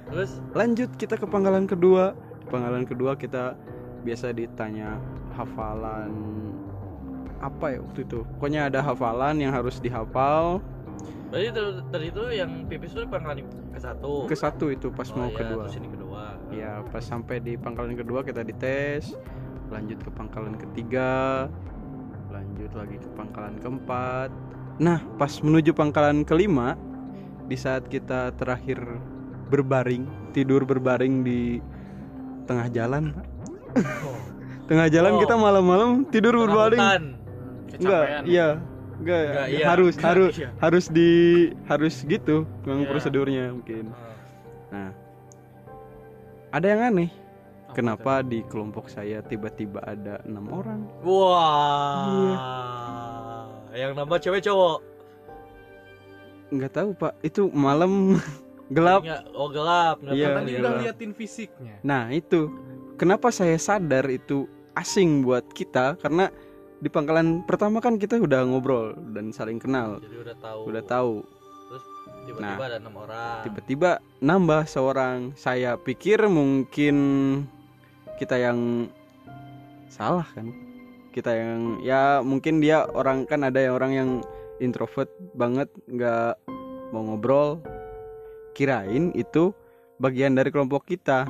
[0.07, 3.57] Terus lanjut kita ke pangkalan kedua di pangkalan kedua kita
[4.01, 4.95] biasa ditanya
[5.35, 6.09] hafalan
[7.39, 10.59] apa ya waktu itu pokoknya ada hafalan yang harus dihafal
[11.29, 11.49] berarti
[11.93, 14.25] tadi itu yang pipis itu pangkalan ke satu.
[14.25, 16.23] ke satu itu pas Oh mau iya, kedua Terus ini kedua.
[16.49, 19.13] ya pas sampai di pangkalan kedua kita dites
[19.69, 21.45] lanjut ke pangkalan ketiga
[22.29, 24.29] lanjut lagi ke pangkalan keempat
[24.81, 26.73] nah pas menuju pangkalan kelima
[27.45, 28.81] di saat kita terakhir
[29.49, 31.57] berbaring tidur berbaring di
[32.45, 33.13] tengah jalan.
[33.77, 34.17] Oh.
[34.69, 35.21] tengah jalan Oh.
[35.21, 37.03] kita malam-malam tidur Tengah berbaring hutan.
[37.71, 38.23] Enggak Kecapean.
[38.25, 38.47] iya
[38.95, 39.65] enggak, Enggak, iya.
[39.65, 40.49] harus Enggak, harus iya.
[40.57, 41.09] harus di
[41.65, 42.89] harus gitu memang Iya.
[42.89, 44.15] prosedurnya mungkin Ah.
[44.69, 44.89] nah
[46.49, 47.09] ada yang aneh
[47.69, 50.89] Apa Kenapa di kelompok saya tiba-tiba ada enam orang?
[52.09, 53.45] Wah.
[53.71, 54.77] Yang nambah cewek cowok.
[56.49, 57.13] Nggak tahu pak.
[57.21, 58.17] Itu malam
[58.75, 61.75] gelap Nggak- oh gelap nggak Iya, Tadi udah liatin fisiknya.
[61.83, 62.49] Nah itu
[62.95, 66.33] kenapa saya sadar itu asing buat kita karena
[66.79, 71.13] di pangkalan pertama kan kita udah ngobrol dan saling kenal, jadi udah tahu udah tahu.
[72.29, 75.17] tiba-tiba Nah, ada enam orang Tiba-tiba nambah seorang.
[75.33, 76.95] Saya pikir mungkin
[78.21, 78.87] kita yang
[79.89, 80.53] salah kan.
[81.09, 84.09] Kita yang ya mungkin dia orang kan ada yang orang yang
[84.61, 86.37] introvert banget nggak
[86.93, 87.59] mau ngobrol.
[88.53, 89.51] Kirain itu
[89.97, 91.25] bagian dari kelompok kita.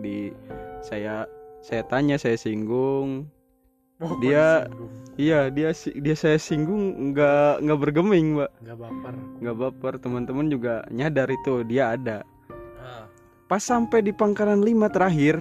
[0.00, 0.32] Di
[0.80, 1.28] saya
[1.60, 3.28] saya tanya saya singgung
[4.02, 4.66] Oh, Dia-?
[5.12, 8.50] Iya dia dia saya singgung nggak nggak bergeming mbak.
[8.58, 9.14] Nggak baper.
[9.38, 12.24] nggak baper teman-teman juga nyadar itu dia ada.
[12.74, 13.04] Nah,
[13.46, 15.36] pas sampai di pangkalan 5 terakhir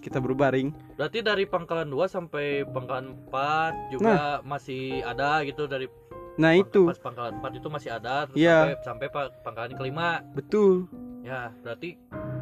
[0.00, 0.74] kita berbaring.
[0.98, 4.12] Berarti dari pangkalan 2 sampai pangkalan 4 juga
[4.42, 5.86] masih ada gitu dari
[6.34, 6.82] nah pang- itu.
[6.84, 8.58] pas pangkalan 4 itu masih ada terus Iya.
[8.58, 10.08] sampai sampai pa- pangkalan kelima.
[10.34, 10.90] Betul.
[11.22, 11.94] Ya berarti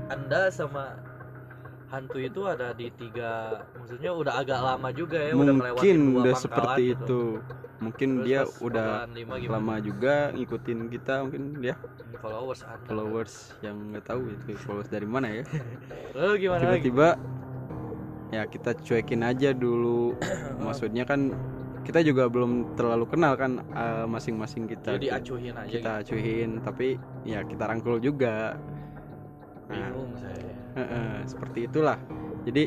[0.09, 0.97] anda sama
[1.93, 6.09] hantu itu ada di tiga maksudnya udah agak lama juga ya udah melewati mungkin dua
[6.09, 7.05] udah pangkalan seperti gitu.
[7.05, 7.23] itu.
[7.83, 9.53] Mungkin Terus dia udah gimana?
[9.59, 11.75] lama juga ngikutin kita mungkin dia.
[12.23, 15.45] Followers anda followers yang nggak tahu itu followers dari mana ya.
[16.15, 16.89] Lalu gimana lagi?
[16.89, 17.09] Tiba-tiba
[18.31, 20.15] ya kita cuekin aja dulu.
[20.65, 21.35] Maksudnya kan
[21.83, 24.95] kita juga belum terlalu kenal kan eh, masing-masing kita.
[24.97, 26.01] Jadi acuhin aja kita gitu.
[26.15, 26.89] acuhin tapi
[27.27, 28.55] ya kita rangkul juga.
[29.67, 30.12] Nah, bingung
[31.29, 31.99] seperti itulah.
[32.43, 32.67] Jadi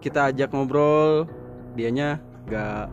[0.00, 1.28] kita ajak ngobrol
[1.76, 2.88] dianya nggak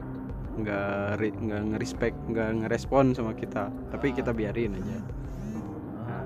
[0.57, 3.69] nggak nggak ngerespek nggak ngerespon sama kita.
[3.93, 4.97] Tapi kita biarin aja.
[6.07, 6.25] Ah,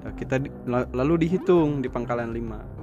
[0.00, 2.80] Nah, kita lalu dihitung di pangkalan 5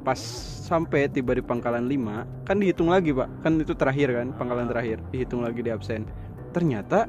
[0.00, 0.16] pas
[0.64, 3.28] sampai tiba di pangkalan 5 kan dihitung lagi pak.
[3.44, 6.08] Kan itu terakhir kan pangkalan terakhir dihitung lagi di absen.
[6.56, 7.04] Ternyata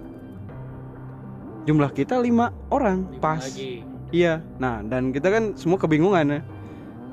[1.63, 3.07] jumlah kita lima orang.
[3.07, 4.43] Lima pas lagi Iya.
[4.59, 6.41] Nah, dan kita kan semua kebingungan ya.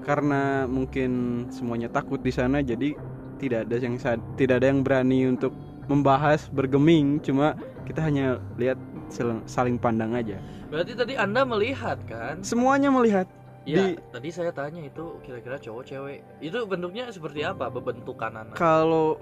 [0.02, 2.94] Karena mungkin semuanya takut di sana jadi
[3.38, 3.94] tidak ada yang
[4.34, 5.54] tidak ada yang berani untuk
[5.88, 7.56] membahas bergeming, cuma
[7.88, 8.76] kita hanya lihat
[9.48, 10.36] saling pandang aja.
[10.68, 13.24] berarti tadi anda melihat kan Semuanya melihat.
[13.64, 16.20] Iya, Di- tadi saya tanya itu kira-kira cowok cewek.
[16.44, 17.72] Itu bentuknya seperti apa?
[17.72, 18.56] Bentukan anak.
[18.56, 19.16] Kalau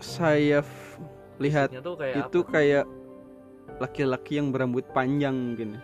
[0.00, 0.60] saya
[1.40, 2.52] lihat tuh kayak itu apa?
[2.52, 2.84] kayak
[3.80, 5.80] laki-laki yang berambut panjang mungkin.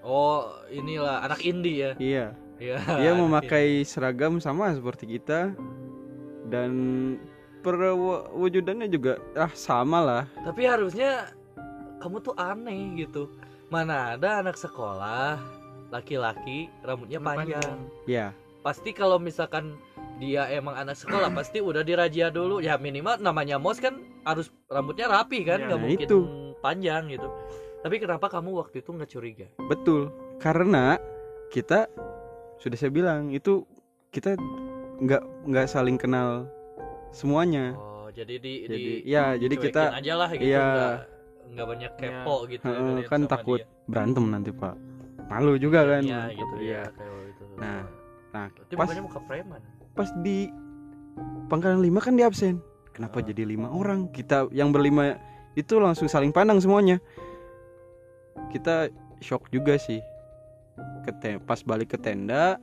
[0.00, 1.92] Oh, inilah anak indie ya.
[1.96, 2.26] Iya.
[2.56, 2.76] Iya.
[3.00, 5.52] Dia memakai seragam sama seperti kita
[6.48, 6.70] dan
[7.60, 10.24] perwujudannya juga ah sama lah.
[10.40, 11.32] Tapi harusnya
[12.00, 13.28] kamu tuh aneh gitu.
[13.68, 15.40] Mana ada anak sekolah
[15.88, 17.78] laki-laki rambutnya panjang.
[18.04, 19.78] Ya, Pasti kalau misalkan
[20.20, 25.08] dia emang anak sekolah pasti udah dirajia dulu ya minimal namanya mos kan harus rambutnya
[25.08, 25.66] rapi kan Iya.
[25.72, 26.18] nggak Nah, mungkin itu.
[26.60, 27.28] panjang gitu
[27.80, 30.12] tapi kenapa kamu waktu itu nggak curiga betul.
[30.36, 30.96] Karena
[31.48, 31.84] kita
[32.56, 33.64] sudah saya bilang itu
[34.08, 34.36] kita
[34.98, 36.48] nggak nggak saling kenal
[37.10, 37.72] semuanya.
[37.74, 40.64] oh jadi di Jadi di ya, jadi kita aja lah gitu iya.
[40.64, 40.96] nggak
[41.50, 43.68] nggak banyak kepo gitu Heeh, ngeliat kan sama takut dia.
[43.84, 44.74] berantem nanti, Pak.
[45.26, 46.02] Malu juga kan.
[46.02, 46.80] iya gitu Iya.
[46.80, 47.80] ya kayak gitu Nah,
[48.30, 50.46] Nah, Berarti pas muka preman pas di
[51.48, 52.62] pangkalan lima kan di absen.
[52.90, 53.24] Kenapa Ah.
[53.24, 54.08] jadi lima orang?
[54.08, 55.18] Kita yang berlima
[55.52, 57.02] itu langsung saling pandang semuanya.
[58.50, 58.90] Kita
[59.22, 60.02] shock juga sih.
[61.46, 62.58] Pas balik ke tenda,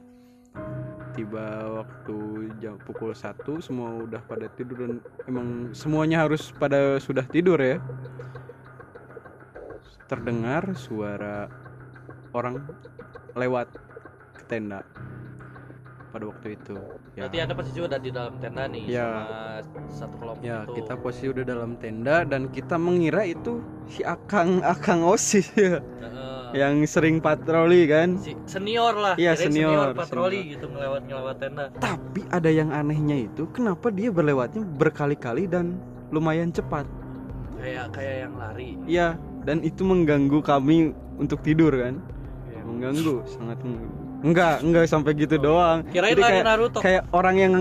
[1.18, 4.94] tiba waktu jam pukul 1 semua udah pada tidur dan
[5.26, 7.82] emang semuanya harus pada sudah tidur ya.
[10.08, 11.52] Terdengar suara
[12.32, 12.64] orang
[13.36, 13.68] lewat
[14.38, 14.86] ke tenda
[16.18, 16.74] pada waktu itu.
[17.14, 17.22] Ya.
[17.24, 19.06] berarti anda pasti juga ada di dalam tenda nih Ya.
[19.06, 19.26] sama
[19.88, 24.60] satu kelompok Ya, itu kita posisi udah dalam tenda dan kita mengira itu si Akang
[24.62, 26.42] Akang Osis ya, Heeh.
[26.54, 28.18] yang sering patroli kan.
[28.18, 33.18] si senior lah Iya, kirain senior, patroli gitu ngelewat ngelewat tenda Tapi ada yang anehnya
[33.24, 35.78] itu, kenapa dia berlewatnya berkali-kali dan
[36.10, 36.90] lumayan cepat?
[37.58, 39.08] kayak kayak yang lari Iya,
[39.42, 41.98] dan itu mengganggu kami untuk tidur kan.
[42.48, 42.62] Iya.
[42.64, 44.07] Mengganggu, sangat mengganggu.
[44.26, 45.86] Enggak, enggak sampai gitu doang.
[45.94, 47.54] kirain Jadi lari kayak, Naruto kayak orang yang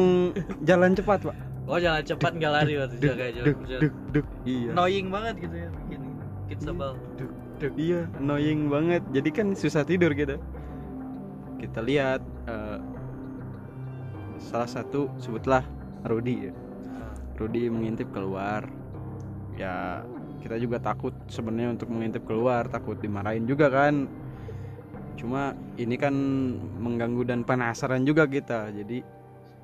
[0.64, 1.36] jalan cepat, Pak.
[1.66, 4.26] oh jalan cepat nggak lari waktu Duk, kayak duk, jalan duk, duk.
[4.46, 4.70] Iya.
[4.72, 6.00] annoying banget gitu ya bikin
[6.46, 6.92] bikin sebel
[7.56, 9.00] Iya, annoying banget.
[9.16, 10.36] Jadi kan susah tidur gitu.
[11.56, 12.78] Kita lihat eh,
[14.36, 15.64] salah satu sebutlah
[16.04, 16.52] Rudi ya.
[17.40, 18.68] Rudi mengintip keluar.
[19.56, 20.04] Ya,
[20.44, 24.04] kita juga takut sebenarnya untuk mengintip keluar, takut dimarahin juga kan.
[25.16, 26.12] Cuma ini kan
[26.78, 28.68] mengganggu dan penasaran juga kita.
[28.70, 29.00] Jadi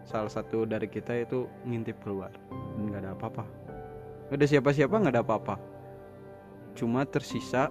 [0.03, 2.33] salah satu dari kita itu ngintip keluar.
[2.77, 3.45] Dan nggak ada apa-apa.
[4.29, 5.55] Nggak ada siapa-siapa, nggak ada apa-apa.
[6.73, 7.69] Cuma tersisa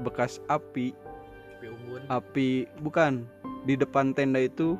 [0.00, 0.94] bekas api.
[2.06, 3.26] Api bukan.
[3.66, 4.78] Di depan tenda itu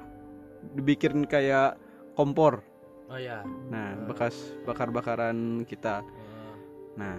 [0.78, 1.74] dibikin kayak
[2.14, 2.62] kompor.
[3.06, 4.10] Oh ya nah Hmm.
[4.10, 4.34] bekas
[4.66, 6.02] bakar-bakaran kita.
[6.02, 6.54] Eh,
[6.98, 7.14] nah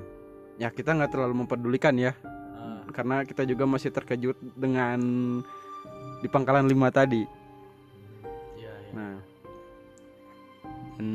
[0.59, 2.11] ya kita nggak terlalu mempedulikan ya.
[2.11, 2.36] eh,
[2.91, 4.99] karena kita juga masih terkejut dengan
[6.21, 7.23] di pangkalan lima tadi.
[8.57, 8.91] Iya, iya.
[8.93, 9.17] nah.
[10.97, 11.09] Dan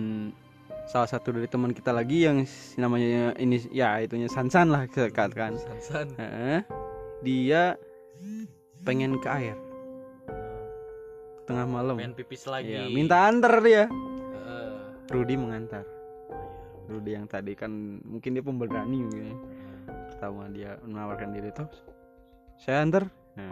[0.86, 2.44] salah satu dari teman kita lagi yang
[2.78, 5.58] namanya ini ya itunya Sansan lah katakan.
[5.58, 6.14] Sansan.
[6.18, 6.60] Heeh.
[7.22, 7.78] dia
[8.82, 9.56] pengen ke air.
[11.46, 11.98] Tengah malam.
[11.98, 12.74] Main pipis lagi.
[12.74, 13.86] Iya, minta antar dia.
[13.86, 14.70] Eh,
[15.10, 15.86] Rudi mengantar.
[16.90, 17.70] Rudi yang tadi kan
[18.02, 19.24] mungkin dia pemberani mungkin.
[19.30, 19.36] ya.
[20.22, 21.66] Pertama dia menawarkan diri toh
[22.54, 23.10] saya antar.
[23.34, 23.50] Nah,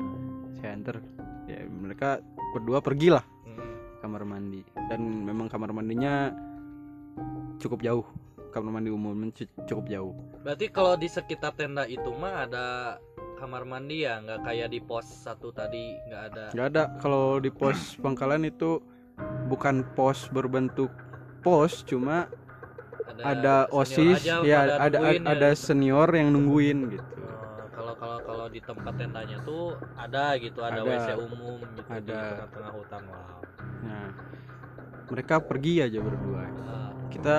[0.55, 1.03] saya antar.
[1.51, 2.23] Ya mereka
[2.55, 3.99] berdua pergilah Mm.
[3.99, 4.63] kamar mandi.
[4.87, 6.31] Dan memang kamar mandinya
[7.59, 8.07] cukup jauh.
[8.55, 10.15] Kamar mandi umum cu- cukup jauh.
[10.47, 12.67] Berarti kalau di sekitar tenda itu mah ada
[13.35, 14.23] kamar mandi ya?
[14.23, 16.45] Nggak kayak di pos satu tadi nggak ada?
[16.55, 16.83] Nggak ada.
[17.03, 18.79] Kalau di pos pangkalan itu
[19.51, 20.95] bukan pos berbentuk
[21.43, 22.31] pos cuma
[23.21, 25.31] ada senior osis aja ya pada ada nungguin ya.
[25.31, 30.61] ada senior yang nungguin gitu Oh, kalau kalau kalau di tempat tendanya tuh ada gitu
[30.61, 30.91] ada, Ada.
[30.91, 32.21] WC umum gitu di Ada.
[32.37, 33.39] tengah-tengah hutan wow
[33.81, 34.09] nah
[35.09, 37.37] mereka pergi aja berdua Ah, kita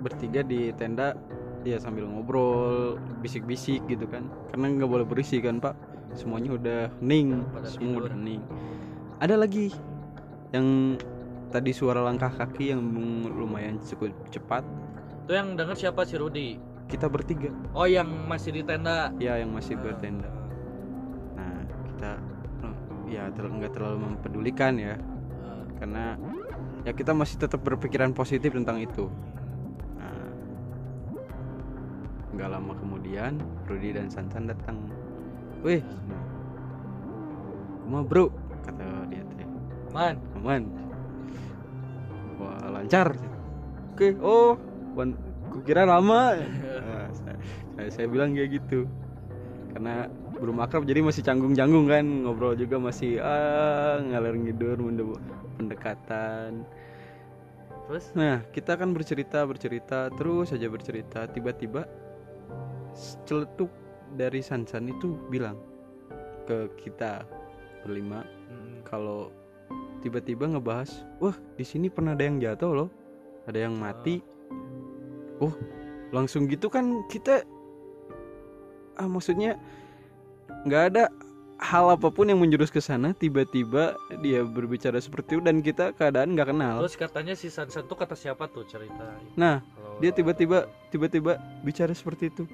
[0.00, 1.14] bertiga di tenda
[1.62, 5.76] ya sambil ngobrol bisik-bisik gitu kan karena nggak boleh berisik kan pak
[6.12, 6.80] semuanya udah
[7.46, 8.02] Pada semua tidur.
[8.08, 8.42] udah hening
[9.20, 9.70] ada lagi
[10.50, 10.98] yang
[11.52, 12.80] tadi suara langkah kaki yang
[13.28, 14.64] lumayan cukup cepat.
[15.28, 16.48] Itu yang denger siapa si Rudi?
[16.88, 17.52] Kita bertiga.
[17.76, 19.12] Oh yang masih di tenda.
[19.20, 20.30] Ya yang masih Ah, bertenda
[21.36, 22.10] nah kita
[22.64, 22.74] eh,
[23.12, 24.96] ya ter- nggak terlalu mempedulikan ya.
[25.44, 25.62] Ah.
[25.78, 26.04] karena
[26.82, 29.06] ya kita masih tetap berpikiran positif tentang itu.
[29.96, 30.28] Nah,
[32.32, 33.36] nggak lama kemudian
[33.68, 34.76] Rudy dan Sansan datang.
[35.62, 35.84] Wih
[37.82, 38.30] kuma bro
[38.64, 39.48] kata dia teh.
[39.92, 40.16] Man.
[40.38, 40.81] Aman
[42.42, 43.14] wah lancar.
[43.94, 44.58] Oke oh
[44.98, 45.18] wan-
[45.52, 46.34] kukira lama.
[46.82, 47.36] Nah, saya,
[47.78, 48.84] saya, saya bilang kayak gitu.
[49.72, 52.04] Karena belum akrab jadi masih canggung-canggung kan.
[52.04, 54.76] Ngobrol juga masih ah ngalir ngidur
[55.56, 56.66] pendekatan.
[57.88, 58.06] Terus?
[58.16, 61.28] Nah kita kan bercerita bercerita terus saja bercerita.
[61.30, 61.86] Tiba-tiba
[63.24, 63.70] celetuk
[64.16, 65.56] dari Sansan itu bilang
[66.44, 67.24] ke kita
[67.86, 69.32] berlima mm, kalau
[70.02, 72.90] tiba-tiba ngebahas wah di sini pernah ada yang jatuh loh
[73.46, 74.22] ada yang mati.
[75.42, 75.54] Oh
[76.12, 77.42] langsung gitu kan kita
[79.00, 79.56] ah maksudnya
[80.68, 81.04] nggak ada
[81.62, 86.34] hal apa pun yang menjurus ke sana tiba-tiba dia berbicara seperti itu dan kita keadaan
[86.34, 86.82] nggak kenal.
[86.84, 91.94] Terus katanya si Sansan tuh kata siapa tuh cerita nah Kalau- dia tiba-tiba tiba-tiba bicara
[91.94, 92.44] seperti itu.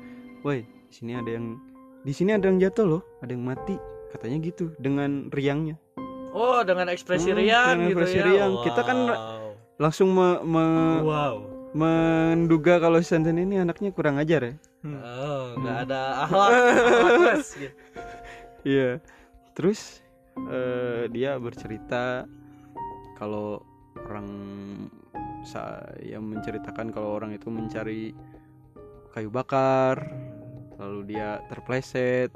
[0.45, 1.59] Woi di sini ada yang
[2.07, 3.77] di sini ada yang jatuh loh ada yang mati
[4.09, 5.77] katanya gitu dengan riangnya
[6.31, 8.53] oh dengan ekspresi Hmm, riang dengan gitu ekspresi ya riang.
[8.63, 9.47] Kita kan Wow.
[9.77, 11.35] langsung me- me- wow
[11.71, 14.55] menduga kalau si Sansan ini anaknya kurang ajar ya
[14.89, 15.85] oh nggak Hmm.
[15.85, 16.51] ada akhlak
[17.53, 17.77] gitu.
[18.65, 18.91] Iya.
[19.53, 20.01] Terus
[20.39, 22.25] eh, dia bercerita
[23.15, 23.61] kalau
[24.01, 24.29] orang
[25.43, 28.15] saya menceritakan kalau orang itu mencari
[29.11, 29.99] kayu bakar,
[30.79, 32.31] lalu dia terpleset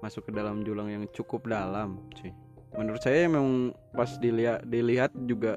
[0.00, 2.32] masuk ke dalam jurang yang cukup dalam, cuy.
[2.76, 5.56] Menurut saya memang pas dilihat dilihat juga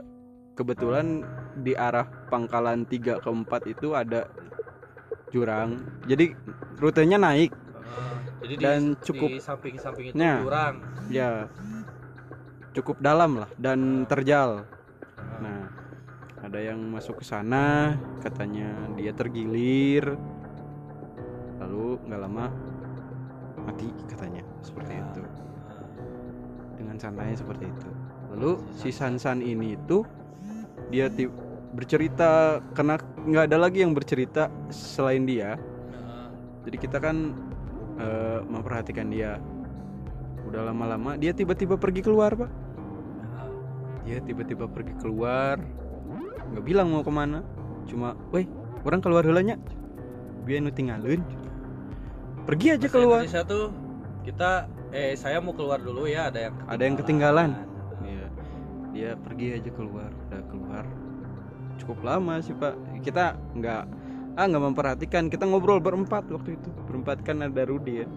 [0.55, 1.23] kebetulan
[1.59, 4.23] di arah pangkalan 3 ke 4 itu ada
[5.29, 5.83] jurang.
[6.07, 6.31] Jadi
[6.79, 10.39] rutenya naik Ah, jadi di- Dan di, cukup- samping-samping itu Nah.
[10.43, 10.75] jurang
[11.09, 11.49] ya
[12.71, 14.63] cukup dalam lah dan terjal.
[15.19, 15.61] Ah, Nah,
[16.39, 20.15] ada yang masuk ke sana, katanya dia tergilir,
[21.59, 22.45] lalu nggak lama
[23.59, 25.23] mati katanya seperti itu.
[26.79, 27.89] Dengan santainya seperti itu.
[28.31, 30.07] Lalu si Sansan ini tuh
[30.89, 31.11] dia
[31.75, 32.95] bercerita karena
[33.27, 35.59] nggak ada lagi yang bercerita selain dia.
[36.63, 37.35] Jadi kita kan
[37.99, 39.37] eh, memperhatikan dia.
[40.47, 42.51] Udah lama-lama dia tiba-tiba pergi keluar pak.
[44.09, 45.61] dia tiba-tiba pergi keluar
[46.49, 47.45] nggak bilang mau ke mana
[47.85, 48.45] cuma weh
[48.85, 49.57] orang keluar hulanya
[50.45, 51.21] biar nu tinggalin
[52.49, 53.69] pergi aja keluar tuh
[54.25, 57.49] kita eh saya mau keluar dulu ya ada yang Ada yang ketinggalan.
[57.99, 58.25] Iya.
[58.89, 60.85] dia pergi aja keluar udah keluar
[61.77, 62.73] cukup lama sih pak
[63.05, 63.83] kita nggak
[64.35, 68.07] ah nggak memperhatikan kita ngobrol berempat waktu itu berempat kan ada Rudi ya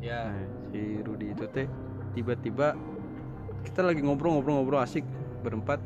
[0.00, 1.66] ya Nah, si Rudi itu teh
[2.14, 2.78] tiba-tiba
[3.66, 5.02] kita lagi ngobrol-ngobrol-ngobrol asik
[5.42, 5.82] berempat.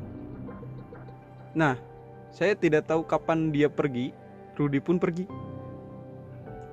[1.56, 1.74] Nah,
[2.30, 4.12] saya tidak tahu kapan dia pergi.
[4.54, 5.24] Rudi pun pergi.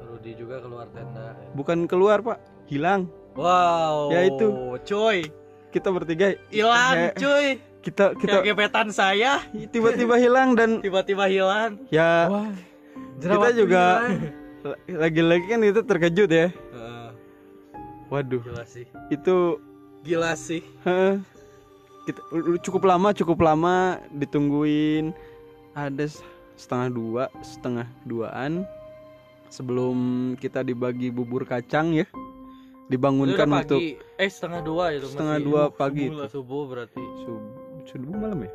[0.03, 2.67] Rudi juga keluar tenda Bukan keluar, Pak.
[2.67, 3.07] Hilang.
[3.37, 4.09] Wow.
[4.09, 4.47] Ya, itu.
[4.83, 5.29] Cuy,
[5.69, 7.47] kita bertiga hilang Eh, cuy.
[7.85, 11.79] kita kita gebetan saya tiba-tiba hilang dan tiba-tiba hilang.
[11.87, 12.51] ya Wah.
[13.15, 13.83] kita juga
[14.59, 17.07] la- lagi-lagi kan itu terkejut ya Heeh,
[18.09, 18.83] waduh gila sih.
[19.07, 19.61] itu
[20.03, 20.59] Gila sih.
[20.83, 21.21] Heeh.
[22.03, 22.19] kita
[22.61, 23.75] cukup lama cukup lama
[24.11, 25.15] ditungguin
[25.71, 26.11] ada
[26.55, 28.67] setengah dua setengah duaan
[29.47, 29.95] sebelum
[30.35, 32.07] kita dibagi bubur kacang ya
[32.87, 33.99] dibangunkan udah untuk pagi.
[34.17, 36.23] eh setengah dua itu setengah masih dua subuh pagi itu.
[36.29, 37.03] subuh berarti.
[37.21, 37.51] Sub-
[37.85, 38.53] subuh malam ya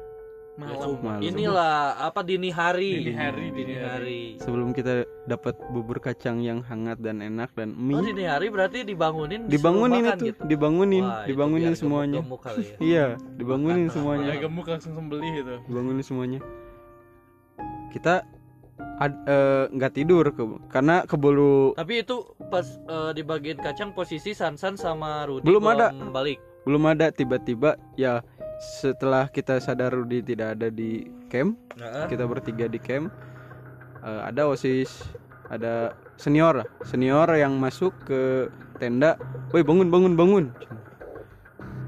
[0.53, 1.01] Malam.
[1.01, 1.21] malam.
[1.23, 3.01] Inilah apa dini hari.
[3.01, 4.21] Dini hari, dini dini hari.
[4.37, 8.85] sebelum kita dapat bubur kacang yang hangat dan enak dan Oh mie dini hari berarti
[8.85, 10.43] dibangunin dibangunin makan itu gitu.
[10.45, 12.77] dibangunin Wah, itu dibangunin biar semuanya kali ya.
[12.91, 15.57] iya dibangunin Makan semuanya Ya gemuk langsung sembelih itu.
[15.65, 16.41] dibangunin semuanya
[17.89, 18.25] kita
[19.09, 24.75] eh, nggak tidur ke- karena keburu Tapi itu pas eh, di bagian kacang posisi Sansan
[24.75, 25.91] sama Rudi Belum ada.
[26.09, 26.39] balik.
[26.63, 28.23] belum ada tiba-tiba ya
[28.61, 33.11] setelah kita sadar Rudi tidak ada di camp Nah, kita bertiga di camp
[34.01, 35.03] eh, ada osis
[35.49, 39.19] ada senior senior yang masuk ke tenda
[39.51, 40.45] woi bangun bangun bangun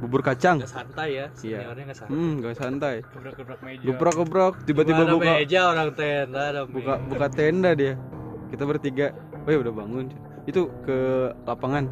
[0.04, 0.60] bubur kacang.
[0.60, 1.58] Nggak santai ya, Iya.
[1.64, 2.12] seniornya nggak santai.
[2.12, 2.96] hmm gak santai.
[3.02, 3.82] Gebrak-gebrak meja.
[3.82, 7.08] gebrak gebrak tiba-tiba Gimana buka meja orang tenda ada buka meja.
[7.08, 7.94] buka tenda dia.
[8.46, 9.06] Kita bertiga.
[9.42, 10.04] Woi udah bangun
[10.44, 10.96] itu ke
[11.42, 11.88] lapangan.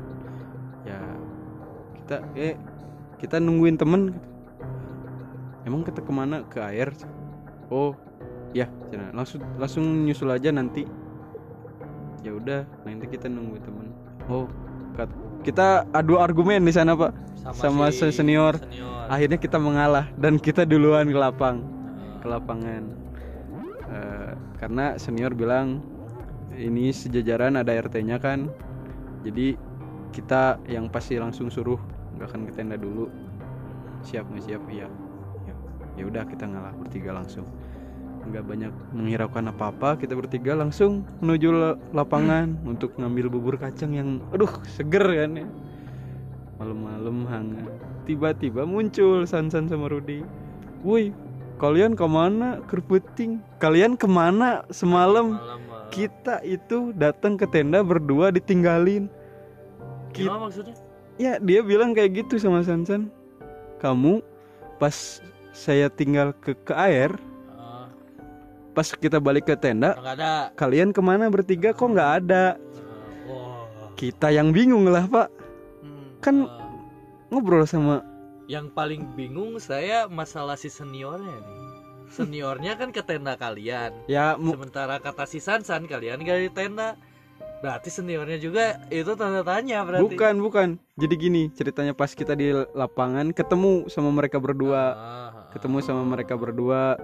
[0.82, 1.00] Ya
[1.96, 2.54] kita eh
[3.16, 4.12] kita nungguin temen.
[5.62, 6.42] Emang kita ke mana?
[6.44, 6.90] Ke air
[7.68, 7.94] oh
[8.52, 9.08] ya cina.
[9.12, 10.84] langsung langsung nyusul aja nanti.
[12.20, 13.88] Ya udah nanti kita nunggu temen.
[14.26, 14.46] Oh
[14.92, 17.10] kat- kita adu argumen di sana pak
[17.50, 18.54] sama si senior.
[18.62, 19.10] senior.
[19.10, 21.66] akhirnya kita mengalah dan kita duluan ke lapang
[22.22, 22.86] ke lapangan.
[23.92, 25.82] Eh, karena senior bilang
[26.54, 28.46] ini sejajaran ada RT-nya kan
[29.26, 29.58] jadi
[30.14, 31.80] kita yang pasti langsung suruh
[32.14, 33.10] nggak akan ke tenda dulu.
[34.06, 34.62] Siap nggak siap?
[34.70, 34.86] Iya.
[35.48, 35.54] Ya
[35.98, 37.48] ya udah kita ngalah bertiga langsung.
[38.22, 44.22] Nggak banyak menghiraukan apa-apa kita bertiga langsung menuju la- lapangan untuk ngambil bubur kacang yang
[44.30, 45.46] aduh seger kan ya
[46.62, 47.74] malam-malam hangat
[48.06, 50.22] tiba-tiba muncul Sansan sama Rudi.
[50.86, 51.10] Woi
[51.58, 52.62] kalian ke mana?
[52.70, 55.34] Kerputing kalian ke mana semalam?
[55.34, 55.58] Malam
[55.90, 59.10] kita itu datang ke tenda berdua ditinggalin.
[60.14, 60.74] Ki- gimana maksudnya?
[61.20, 63.10] ya dia bilang kayak gitu sama Sansan.
[63.82, 64.22] Kamu
[64.78, 65.18] pas
[65.50, 67.10] saya tinggal ke ke air
[67.52, 67.90] Ah,
[68.70, 70.54] pas kita balik ke tenda ada.
[70.54, 71.74] kalian ke mana bertiga?
[71.74, 72.54] Kok nggak ada?
[73.26, 73.66] Ah,
[73.98, 75.41] kita yang bingung lah pak
[76.22, 76.70] Kan- ah.
[77.28, 78.06] ngobrol sama
[78.46, 81.60] yang paling bingung saya masalah si seniornya nih.
[82.10, 83.94] Seniornya kan ke tenda kalian.
[84.04, 86.98] ya Sementara kata si Sansan kalian gak di tenda.
[87.62, 90.02] Berarti seniornya juga itu tanda tanya berarti.
[90.04, 95.28] bukan bukan jadi gini ceritanya pas kita di lapangan ketemu sama mereka berdua Ah, ah,
[95.48, 96.98] ketemu sama mereka berdua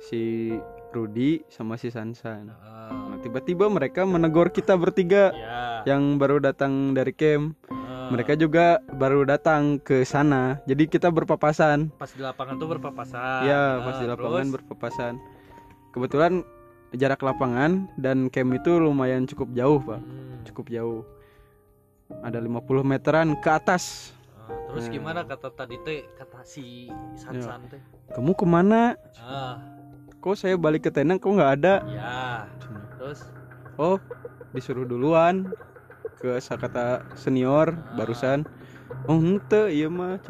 [0.00, 0.56] si
[0.90, 2.88] Rudi sama si Sansan ah.
[2.88, 5.84] Nah, tiba-tiba mereka menegur kita bertiga Ya.
[5.86, 7.81] yang baru datang dari camp ah.
[8.12, 10.60] Mereka juga baru datang ke sana.
[10.64, 11.88] Jadi kita berpapasan.
[11.94, 13.40] Pas di lapangan tuh berpapasan.
[13.42, 14.54] ya Ah, pas di lapangan terus?
[14.54, 15.12] berpapasan.
[15.90, 16.32] Kebetulan
[16.92, 19.98] jarak lapangan dan camp itu lumayan cukup jauh pak.
[19.98, 20.44] Hmm.
[20.44, 21.00] cukup jauh.
[22.20, 24.12] Ada 50 meteran ke atas.
[24.36, 24.92] Ah, terus Nah.
[24.92, 27.80] gimana kata tadi teh kata si Sansan teh?
[28.12, 29.00] kamu ke mana?
[29.16, 29.56] Ah,
[30.18, 31.74] kok saya balik ke tenda kok nggak ada?
[31.88, 32.44] Ya.
[32.98, 33.24] Terus?
[33.74, 33.96] Oh
[34.50, 35.48] disuruh duluan
[36.22, 37.98] ke kata senior Ah.
[37.98, 38.46] barusan
[39.10, 40.22] oh ente iya mah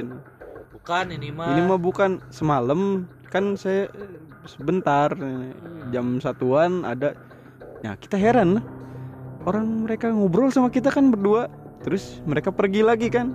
[0.72, 1.52] bukan ini mah.
[1.52, 3.92] ini mah bukan semalam kan saya
[4.48, 5.12] sebentar
[5.92, 7.12] jam satuan ada
[7.84, 8.64] ya kita heran lah
[9.44, 11.46] orang mereka ngobrol sama kita kan berdua
[11.82, 13.34] terus mereka pergi lagi kan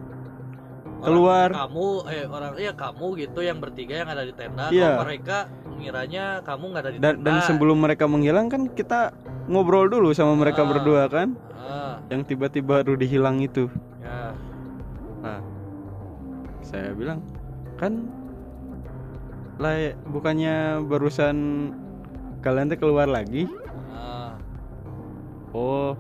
[0.98, 1.50] Orang keluar.
[1.54, 4.98] kamu eh orang iya kamu gitu yang bertiga yang ada di tenda Iya.
[4.98, 5.38] kok mereka
[5.78, 9.14] ngiranya kamu nggak ada di dan, dan sebelum mereka menghilang kan kita
[9.48, 10.68] ngobrol dulu sama mereka Ah.
[10.68, 11.38] berdua kan?
[11.56, 13.70] Ah, yang tiba-tiba Rudi hilang itu.
[14.04, 14.36] Ya.
[15.24, 15.42] Nah,
[16.66, 17.24] saya bilang
[17.78, 18.10] kan
[19.58, 21.70] lah bukannya barusan
[22.46, 23.50] kalian tuh keluar lagi?
[23.94, 24.38] Ah,
[25.56, 25.94] oh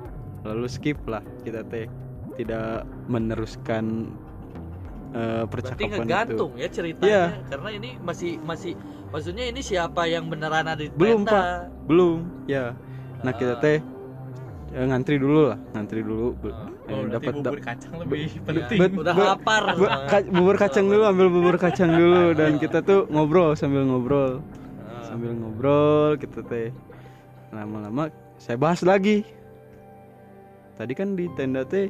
[0.45, 1.23] lalu skip lah.
[1.41, 1.89] Kita teh
[2.37, 4.13] tidak meneruskan
[5.09, 5.97] eh, berarti percakapan itu.
[5.97, 7.23] ngegantung ya ceritanya Iya.
[7.47, 8.73] karena ini masih masih
[9.07, 11.87] maksudnya ini siapa yang beneran ada di Belum, Pak.
[11.87, 12.17] belum.
[12.45, 12.75] Ya
[13.17, 13.59] nah kita Ah.
[13.59, 13.77] teh
[14.69, 16.35] eh, ngantri dulu lah ngantri dulu.
[16.43, 16.69] Ah.
[16.81, 18.77] eh, Oh, berarti dapat bubur kacang lebih penting.
[18.77, 19.63] bet- udah lapar.
[19.73, 22.31] Bu- ka- bubur kacang dulu ambil bubur kacang dulu.
[22.31, 24.39] Dan kita tuh ngobrol sambil ngobrol.
[24.81, 25.03] Ah.
[25.03, 26.69] sambil ngobrol kita teh.
[27.49, 29.23] Lama-lama saya bahas lagi.
[30.75, 31.89] Tadi kan di tenda teh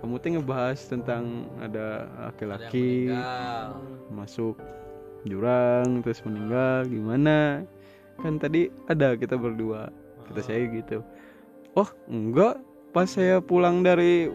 [0.00, 3.12] kamu tuh ngebahas tentang ada laki-laki
[4.08, 4.56] masuk
[5.28, 7.68] jurang terus meninggal gimana?
[8.24, 9.92] Kan tadi ada kita berdua.
[10.24, 11.04] Kata saya gitu.
[11.76, 12.56] Oh enggak.
[12.96, 14.32] Pas saya pulang dari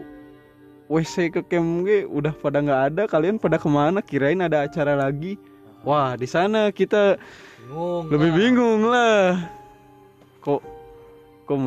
[0.86, 3.02] WC ke camp ge, udah pada nggak ada.
[3.10, 3.98] Kalian pada ke mana?
[3.98, 5.34] Kirain ada acara lagi.
[5.82, 7.18] Wah di sana kita
[7.66, 8.38] bingung lebih lah.
[8.38, 9.26] bingung lah.
[10.46, 10.62] Kok
[11.42, 11.58] kok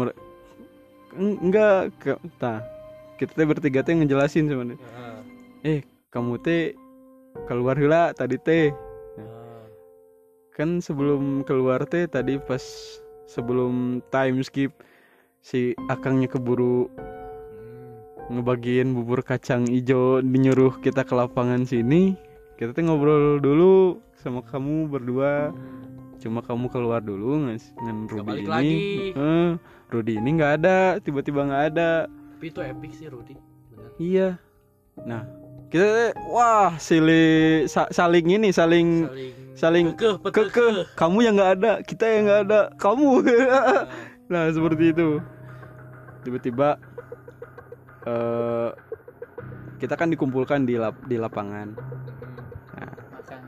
[1.19, 1.91] enggak.
[1.99, 2.78] Ke, nah
[3.19, 5.19] kita teh bertiga teh ngejelasin sebenarnya Heeh.
[5.67, 6.73] eh kamu teh
[7.45, 9.63] keluar heula tadi teh Heeh.
[10.55, 12.63] kan sebelum keluar teh tadi pas
[13.27, 14.71] sebelum time skip
[15.39, 18.39] si akangnya keburu Hmm.
[18.39, 22.13] ngebagiin bubur kacang ijo dinyuruh kita ke lapangan sini
[22.55, 25.49] kita teh ngobrol dulu sama kamu berdua
[26.19, 27.57] cuma kamu keluar dulu ngan
[28.05, 28.75] Rudy ini lagi.
[29.15, 29.49] Eh,
[29.87, 33.35] Rudy ini nggak ada tiba-tiba nggak ada tapi itu epic sih Rudy
[33.67, 33.91] bener.
[33.99, 34.29] Iya.
[35.03, 35.27] Nah
[35.67, 40.87] kita wah sili sa- saling ini saling saling saling kekeh kekeh.
[40.95, 43.11] Kamu yang nggak ada kita yang nggak ada kamu.
[44.31, 45.19] Nah seperti itu.
[46.23, 46.79] Tiba-tiba
[48.07, 48.71] eh
[49.83, 51.75] kita kan dikumpulkan di lap di lapangan.
[51.75, 53.41] Makan.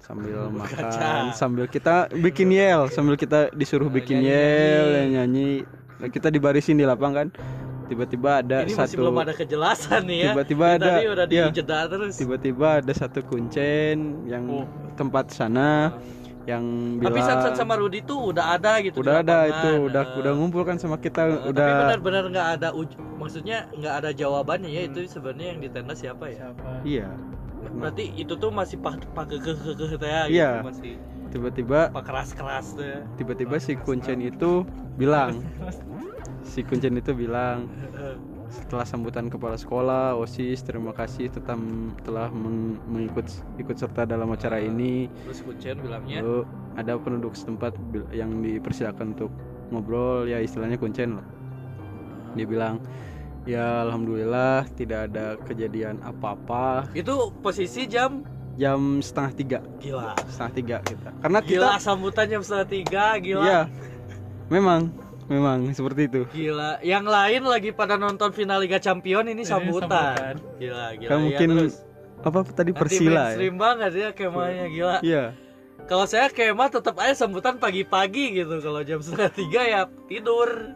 [0.00, 5.68] Sambil makan sambil kita bikin yel sambil kita disuruh bikin yel nyanyi.
[6.00, 7.28] Nah, kita dibarisin di lapangan
[7.90, 11.26] tiba-tiba ada ini masih satu belum ada kejelasan nih ya tiba-tiba Ini ada tadi udah
[11.26, 11.44] ya,
[11.90, 14.64] terus tiba-tiba ada satu kuncen yang Oh.
[14.94, 15.90] tempat sana
[16.46, 16.64] yang
[16.96, 19.50] bilang tapi Sansan sama Rudy tuh udah ada gitu udah ada lapangan.
[19.50, 20.18] itu udah Heeh.
[20.18, 24.10] udah ngumpul kan sama kita Heeh, udah tapi benar-benar nggak ada uj- maksudnya nggak ada
[24.10, 27.08] jawabannya ya itu sebenarnya yang di tenda siapa ya siapa iya
[27.76, 30.50] berarti itu tuh masih pak pakai ke ke ke ya Iya.
[30.56, 30.92] gitu, masih
[31.30, 33.00] tiba-tiba pak keras keras tuh ya.
[33.14, 34.64] tiba-tiba si kuncen itu
[34.96, 35.44] bilang
[36.42, 37.68] si kuncen itu bilang
[38.50, 41.54] setelah sambutan kepala sekolah osis terima kasih tetap
[42.02, 43.30] telah meng- mengikut
[43.62, 45.06] ikut serta dalam acara ini.
[45.22, 46.18] terus Kuncen bilangnya?
[46.20, 46.38] Lalu
[46.74, 47.78] ada penduduk setempat
[48.10, 49.30] yang dipersilakan untuk
[49.70, 51.26] ngobrol ya istilahnya kuncen lah.
[52.34, 52.82] Dia bilang
[53.46, 56.90] ya alhamdulillah tidak ada kejadian apa-apa.
[56.90, 58.26] Itu posisi jam?
[58.58, 59.58] Jam setengah tiga.
[59.78, 60.18] Gila.
[60.26, 61.10] Setengah tiga kita.
[61.22, 63.44] Karena kita gila sambutan jam setengah tiga gila.
[63.46, 63.60] Iya.
[64.50, 64.90] Memang
[65.30, 66.22] memang seperti itu.
[66.34, 66.82] Gila.
[66.82, 71.08] Yang lain lagi pada nonton final Liga Champion ini Ini sambutan, gila gila.
[71.08, 71.74] Kan Iya, mungkin terus.
[72.20, 73.14] apa tadi persila ya?
[73.32, 74.98] mainstream banget ya kemahnya gila.
[75.00, 75.24] Iya.
[75.86, 78.58] Kalau saya kemah tetap aja sambutan pagi-pagi gitu.
[78.60, 80.74] Kalau jam setengah tiga ya tidur.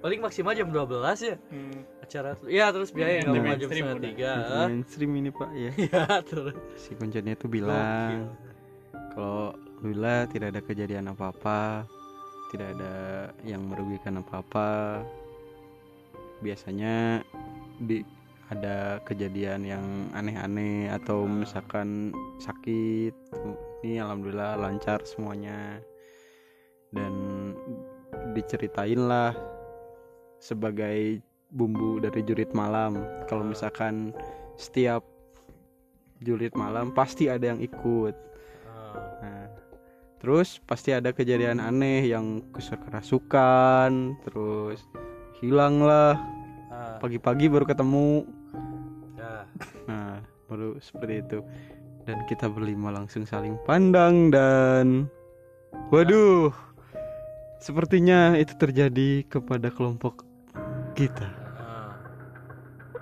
[0.00, 1.36] Paling maksimal jam 12 ya.
[1.50, 1.82] Hmm.
[2.06, 4.32] acara ya terus biaya nggak mau jam setengah tiga.
[4.70, 5.70] Mainstream ini pak ya.
[5.90, 6.54] Ya terus.
[6.78, 8.30] Si kuncennya tuh bilang
[9.10, 11.82] kalau alhamdulillah tidak ada kejadian apa-apa
[12.50, 12.96] tidak ada
[13.42, 15.02] yang merugikan apa-apa.
[16.40, 17.24] Biasanya
[17.80, 18.04] di
[18.46, 19.84] ada kejadian yang
[20.14, 23.14] aneh-aneh atau misalkan sakit
[23.82, 25.82] ini alhamdulillah lancar semuanya.
[26.94, 27.12] Dan
[28.32, 29.34] diceritain lah
[30.38, 31.20] sebagai
[31.50, 33.02] bumbu dari jurit malam.
[33.26, 34.14] Kalau misalkan
[34.56, 35.02] setiap
[36.22, 38.14] jurit malam pasti ada yang ikut.
[38.66, 39.45] Ah, Nah,
[40.16, 44.80] terus pasti ada kejadian aneh yang kerasukan, terus
[45.40, 46.16] hilang lah.
[46.72, 48.24] ah, Pagi-pagi baru ketemu.
[49.20, 49.44] ya.
[49.86, 51.38] Nah, baru seperti itu.
[52.06, 55.10] Dan kita berlima langsung saling pandang dan
[55.90, 56.54] waduh.
[57.58, 60.22] Sepertinya itu terjadi kepada kelompok
[60.94, 61.26] kita.
[61.58, 61.98] Ah.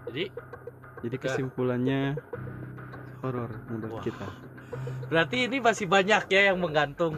[0.09, 0.31] jadi
[1.05, 2.17] Jadi kesimpulannya
[3.21, 4.05] horor menurut Wah.
[4.05, 4.29] kita.
[5.07, 7.14] Berarti ini masih banyak ya yang menggantung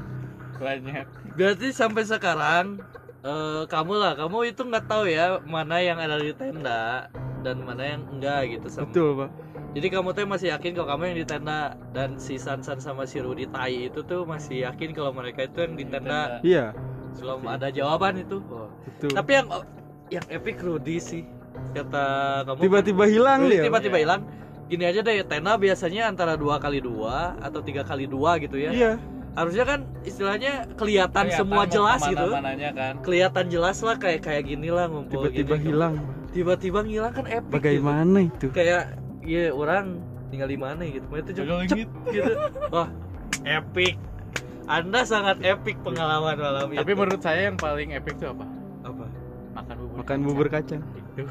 [0.56, 2.80] banyak berarti sampai sekarang
[3.20, 7.06] eh, kamu lah kamu itu nggak tahu ya mana yang ada di tenda
[7.40, 9.30] dan mana yang enggak gitu sama Betul, Pak.
[9.72, 13.18] jadi kamu tuh masih yakin kalau kamu yang di tenda dan si Sansan sama si
[13.18, 16.72] Rudy Tai itu tuh masih yakin kalau mereka itu yang di tenda Iya,
[17.16, 18.66] belum ada jawaban itu Oh.
[18.82, 19.10] betul.
[19.12, 19.46] tapi yang
[20.08, 21.22] yang epic Rudy sih
[21.72, 22.04] kata
[22.44, 23.62] kamu tiba-tiba hilang Rudy dia.
[23.64, 24.02] tiba-tiba Iya.
[24.02, 24.20] hilang
[24.66, 28.70] gini aja deh tenda biasanya antara dua kali dua atau tiga kali dua gitu ya
[28.70, 28.92] Iya.
[29.32, 34.42] harusnya kan istilahnya kelihatan, Kelihatan semua jelas gitu mananya kan kelihatan jelas lah kayak kayak
[34.44, 35.66] gini lah ngumpul Tiba-tiba gini.
[35.68, 35.94] hilang.
[36.28, 38.32] tiba-tiba ngilang kan epic Bagaimana itu?
[38.32, 38.46] gitu.
[38.52, 38.82] kayak
[39.22, 41.88] ya orang tinggal di mana gitu itu Jaga cep, langit.
[42.10, 42.32] gitu
[42.74, 42.88] wah
[43.42, 43.94] epic
[44.66, 48.44] anda sangat epic pengalaman malam tapi itu menurut saya yang paling epic itu apa
[48.82, 49.04] apa
[49.54, 50.82] makan bubur Makan bubur kacang.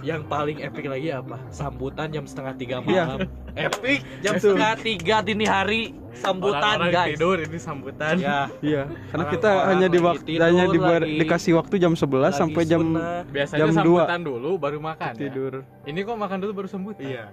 [0.02, 3.04] Yang paling epic lagi apa sambutan jam setengah tiga Iya.
[3.06, 3.20] malam
[3.68, 5.82] epic jam setengah tiga dini hari
[6.12, 8.16] sambutan Orang-orang guys tidur ini sambutan.
[8.18, 11.94] ya Iya, karena Orang- kita orang hanya di waktu tidur, hanya lagi- dikasih waktu jam
[11.94, 13.22] 11 lagi sampai jam sunnah.
[13.28, 15.20] Biasanya Jam sambutan dulu baru makan ya.
[15.20, 15.54] tidur.
[15.84, 17.04] Ini kok makan dulu baru sambutan.
[17.04, 17.26] iya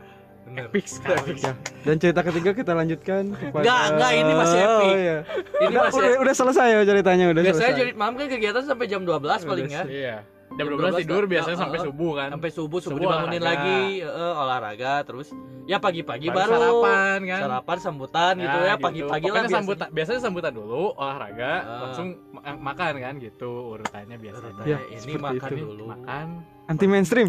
[0.43, 1.39] bener Epic sekali.
[1.39, 1.55] Ya.
[1.81, 4.75] Dan cerita ketiga kita lanjutkan kepada Enggak, enggak, ini masih epic.
[4.85, 5.19] Oh, iya.
[5.23, 7.79] ini udah, masih udah, udah selesai ya ceritanya udah biasanya selesai.
[7.79, 10.17] jurit malam kan kegiatan sampai jam 12 paling ya Iya.
[10.53, 12.29] Jam Jam 12 tidur 12 biasanya ya, sampai uh, subuh kan.
[12.31, 13.63] sampai subuh subuh Subuh dibangunin olahraga.
[13.65, 15.29] lagi eh, olahraga terus
[15.63, 17.41] ya pagi-pagi Baru baru, sarapan kan.
[17.43, 19.57] sarapan sambutan gitu ya pagi-pagi lah Pokoknya biasanya.
[19.57, 21.81] sambutan biasanya sambutan dulu olahraga Ah.
[21.83, 24.63] langsung ma- makan kan gitu urutannya biasanya.
[24.65, 25.65] Ya, ini makan itu.
[25.65, 26.27] dulu Makan
[26.65, 27.29] Anti mainstream.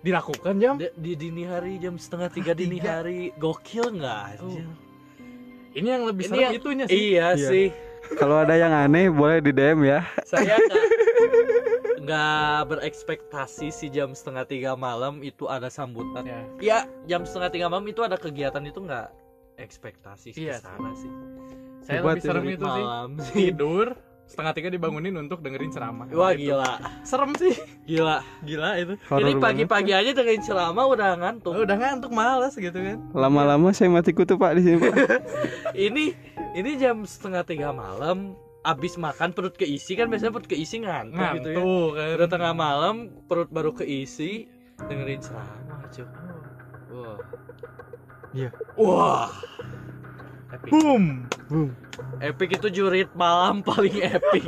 [0.00, 2.98] dilakukan jam di, di dini hari jam setengah tiga dini Tiga.
[2.98, 4.64] hari gokil nggak anjir?
[5.70, 6.96] ini yang lebih Ini serem yang- itunya sih.
[6.96, 7.46] iya, Iya.
[7.46, 7.66] sih
[8.12, 10.00] Kalau ada yang aneh boleh di DM ya.
[10.24, 10.56] saya
[12.00, 16.40] nggak berekspektasi si jam setengah tiga malam itu ada sambutan Ya.
[16.58, 19.08] ya jam setengah tiga malam itu ada kegiatan itu nggak
[19.56, 21.12] ekspektasi sih Iya ke sana sih
[21.80, 22.82] Saya Hebat lebih serem itu sih.
[22.82, 23.86] malam sih Tidur
[24.24, 26.06] setengah tiga dibangunin untuk dengerin ceramah.
[26.08, 26.48] wah Itu.
[26.48, 26.72] gila
[27.02, 27.50] Serem sih.
[27.82, 28.94] gila Gila itu.
[29.04, 33.02] Horor ini pagi-pagi aja dengerin ceramah udah ngantuk Udah ngantuk males gitu kan.
[33.10, 34.94] Lama-lama saya mati kutu Pak di sini Pak.
[35.76, 36.14] ini
[36.52, 41.48] ini jam setengah tiga malam abis makan perut keisi kan biasanya perut keisi ngantuk, gitu
[41.48, 42.08] ya Ngantuk kan.
[42.14, 42.94] udah tengah malam
[43.24, 44.46] perut baru keisi
[44.78, 45.56] dengerin ceramah
[45.86, 46.04] cuy
[46.90, 47.18] wah
[48.30, 48.50] Iya.
[48.74, 49.32] wah
[50.50, 50.70] epic.
[50.70, 51.04] Boom.
[51.46, 51.70] Boom.
[52.20, 54.44] epic itu jurit malam paling epic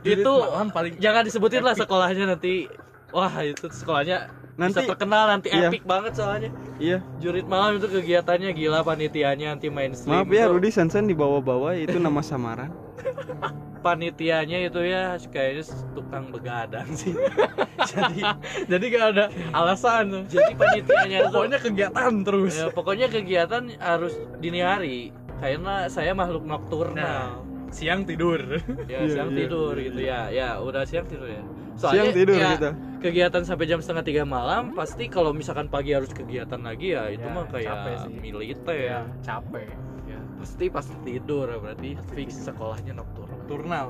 [0.00, 2.70] Jurit itu malam paling jangan disebutin lah sekolahnya nanti
[3.10, 5.68] wah itu sekolahnya Nanti bisa terkenal nanti iya.
[5.68, 6.50] epic banget soalnya
[6.82, 6.98] iya.
[7.22, 12.20] jurit malam itu kegiatannya gila panitianya anti mainstream Maaf ya Rudi Sansan dibawa-bawa itu nama
[12.20, 12.72] samaran.
[13.84, 15.64] panitianya itu ya kayaknya
[15.96, 17.16] tukang begadang sih
[17.90, 18.36] jadi
[18.68, 19.24] jadi gak ada
[19.56, 20.28] alasan.
[20.28, 22.54] jadi panitianya itu Pokoknya kegiatan terus.
[22.60, 28.40] ya, pokoknya kegiatan harus dini hari karena saya makhluk nokturnal Siang tidur.
[28.84, 29.38] ya Iya, siang iya.
[29.38, 31.42] tidur gitu ya ya udah siang tidur ya
[31.74, 32.70] Siang tidur ya, kita.
[32.98, 37.22] kegiatan sampai jam setengah tiga malam pasti kalau misalkan pagi harus kegiatan lagi ya itu
[37.22, 38.14] Ya, mah kayak capek sih.
[38.20, 39.66] militer Ya, ya capek.
[40.04, 43.86] Ya, pasti pasti tidur berarti fix sekolahnya nocturnal Turnal.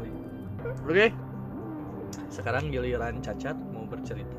[0.84, 1.08] Oke.
[2.28, 4.36] Sekarang giliran Cacat mau bercerita.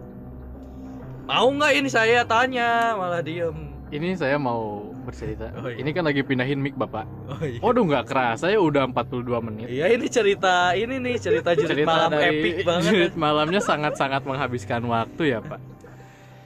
[1.26, 3.72] Mau nggak ini saya tanya malah diem.
[3.90, 5.52] Ini saya mau bercerita.
[5.54, 5.78] Oh, iya.
[5.78, 7.06] Ini kan lagi pindahin mic Bapak.
[7.28, 7.60] Oh iya.
[7.60, 9.68] Waduh nggak kerasa ya udah 42 menit.
[9.68, 12.90] Iya ini cerita ini nih cerita jurit Cerita malam dari epic banget.
[12.90, 15.60] jurit malamnya sangat-sangat menghabiskan waktu ya Pak.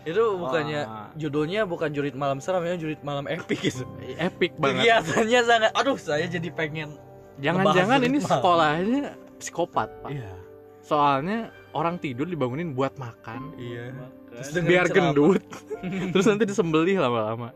[0.06, 1.10] Itu bukannya Wah.
[1.18, 3.84] judulnya bukan jurit malam seram ya jurit malam epic gitu.
[4.16, 4.86] Epic banget.
[4.86, 5.72] Kegiatannya sangat.
[5.74, 6.94] Aduh saya jadi pengen.
[7.42, 8.32] Jangan-jangan ini malam.
[8.32, 9.02] sekolahnya
[9.38, 10.12] psikopat Pak.
[10.14, 10.32] Iya.
[10.80, 13.58] Soalnya orang tidur dibangunin buat makan.
[13.58, 13.92] Iya.
[14.30, 15.42] Terus Biar gendut.
[16.14, 17.50] Terus nanti disembelih lama-lama.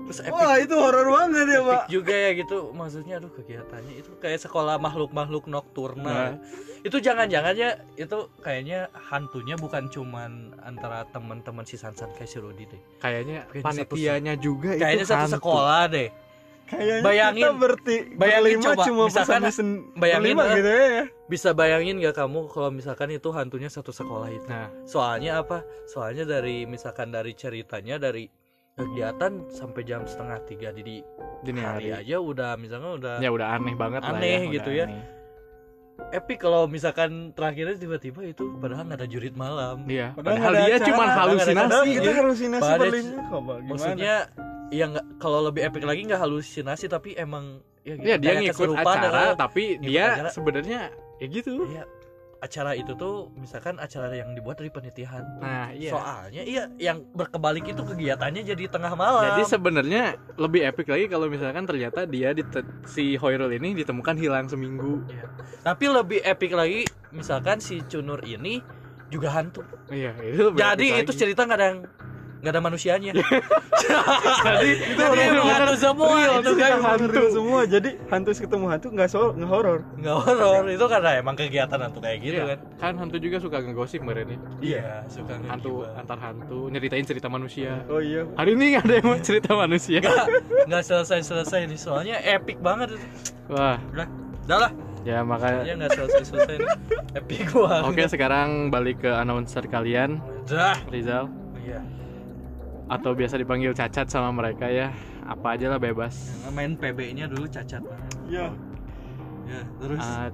[0.00, 1.82] Terus epic Wah, itu horor banget ya, Pak.
[1.86, 5.52] juga ya gitu maksudnya aduh kegiatannya itu kayak sekolah makhluk-makhluk Nah.
[5.54, 6.26] nokturnal
[6.80, 12.64] itu jangan-jangan ya itu kayaknya hantunya bukan cuman antara teman-teman si Sansan kayak si Rudi
[12.64, 15.36] deh Kayaknya Kayaknya panitianya juga kayaknya itu satu hantu.
[15.36, 16.08] sekolah deh
[16.66, 19.62] Kayaknya Bayangin- kita berti bayangin coba, cuma misalkan- bisa
[19.92, 20.54] bayangin, berlima eh.
[20.54, 21.04] gitu ya.
[21.26, 26.22] bisa bayangin gak kamu kalau misalkan itu hantunya satu sekolah itu Nah, soalnya apa soalnya
[26.24, 28.30] dari misalkan dari ceritanya dari
[28.74, 30.96] kegiatan sampai jam setengah tiga di, di
[31.42, 32.06] dini hari hari.
[32.06, 34.84] aja udah misalnya udah Ya udah aneh banget lah Aneh ya, gitu ya.
[34.86, 35.04] aneh.
[36.10, 40.74] epic kalau misalkan terakhirnya tiba-tiba itu padahal nggak ada jurit malam Iya, Padahal padahal dia
[40.74, 41.88] acara, cuma halusinasi.
[41.90, 42.16] kita Iya.
[42.16, 43.36] halusinasi Padahal- berlima kok, Pak.
[43.36, 43.68] Gimana?
[43.68, 44.14] maksudnya
[44.70, 47.44] ya nggak kalau lebih epic lagi nggak halusinasi tapi emang
[47.82, 49.32] ya gitu, Iya, dia ngikut acara ya.
[49.34, 50.80] tapi Ngikut dia sebenarnya
[51.16, 51.52] ya gitu.
[51.66, 51.84] Iya,
[52.40, 55.92] acara itu tuh misalkan acara yang dibuat dari penelitian Nah, iya.
[55.92, 60.02] soalnya iya yang berkebalik itu kegiatannya jadi tengah malam Jadi sebenarnya
[60.34, 62.40] lebih epic lagi kalau misalkan ternyata dia di
[62.84, 65.04] si Hoirul ini ditemukan hilang seminggu.
[65.60, 66.80] tapi lebih epic lagi
[67.12, 68.64] misalkan si Cunur ini
[69.10, 69.60] juga hantu
[69.90, 71.20] Iya, itu lebih jadi itu lagi.
[71.20, 71.84] cerita yang
[72.40, 73.12] nggak ada manusianya
[74.40, 77.60] Jadi itu emang hantu semua itu kan hantu semua.
[77.64, 79.78] Jadi hantu ketemu hantu nggak so nggak horor.
[79.94, 83.56] nggak horor itu karena emang kegiatan hantu kayak gitu Iya, kan kan hantu juga suka
[83.58, 84.38] ngegosip kemarin nih.
[84.62, 86.00] iya suka Hantu ngegibah.
[86.00, 87.82] antar hantu nyeritain cerita manusia.
[87.86, 88.24] Oh iya.
[88.34, 90.00] Hari ini nggak ada yang mau cerita manusia.
[90.66, 93.06] nggak selesai selesai nih soalnya epic banget itu
[93.48, 94.06] Wah, udah
[94.44, 96.68] udah lah ya maka ya nggak selesai selesai nih
[97.16, 101.26] epic gua Oke, sekarang balik ke announcer kalian, dah Rizal.
[101.58, 101.80] iya
[102.90, 104.90] Atau biasa dipanggil Cacat sama mereka ya.
[105.22, 106.42] Apa aja lah bebas.
[106.42, 107.86] Yang main PB-nya dulu cacat.
[108.26, 108.50] Iya.
[109.46, 110.26] Ya, terus Ah,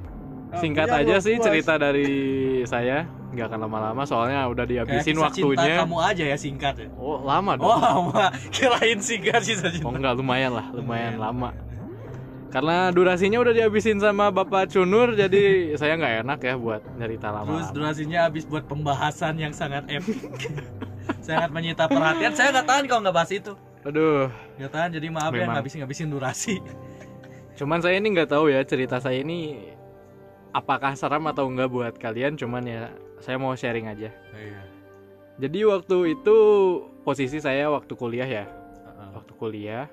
[0.56, 2.08] singkat iya, aja sih cerita dari
[2.64, 3.04] saya.
[3.28, 5.76] Nggak akan lama-lama soalnya udah dihabisin kisah cinta waktunya.
[5.84, 6.88] kamu aja ya singkat ya.
[6.96, 7.68] Oh, lama dong.
[7.68, 8.32] Oh, lama.
[8.54, 9.76] Kirain singkat sih saja.
[9.84, 11.50] Oh enggak lumayan lah, lumayan Lumayan, lama.
[12.48, 15.42] Karena durasinya udah dihabisin sama Bapak Cunur jadi
[15.80, 17.74] saya nggak enak ya buat nyerita Terus lama.
[17.76, 20.24] durasinya habis buat pembahasan yang sangat epic.
[21.26, 22.32] sangat menyita perhatian.
[22.32, 23.52] Saya nggak tahan kalau nggak bahas itu.
[23.82, 25.54] Aduh, Nggak tahan jadi maaf ya Memang.
[25.58, 26.54] ngabisin-ngabisin durasi.
[27.56, 29.72] cuman saya ini nggak tahu ya cerita saya ini
[30.52, 32.34] apakah seram atau enggak buat kalian.
[32.34, 34.10] Cuman ya saya mau sharing aja.
[34.32, 34.62] Iya.
[35.36, 36.36] Jadi waktu itu
[37.02, 38.44] posisi saya waktu kuliah ya.
[39.12, 39.86] Waktu kuliah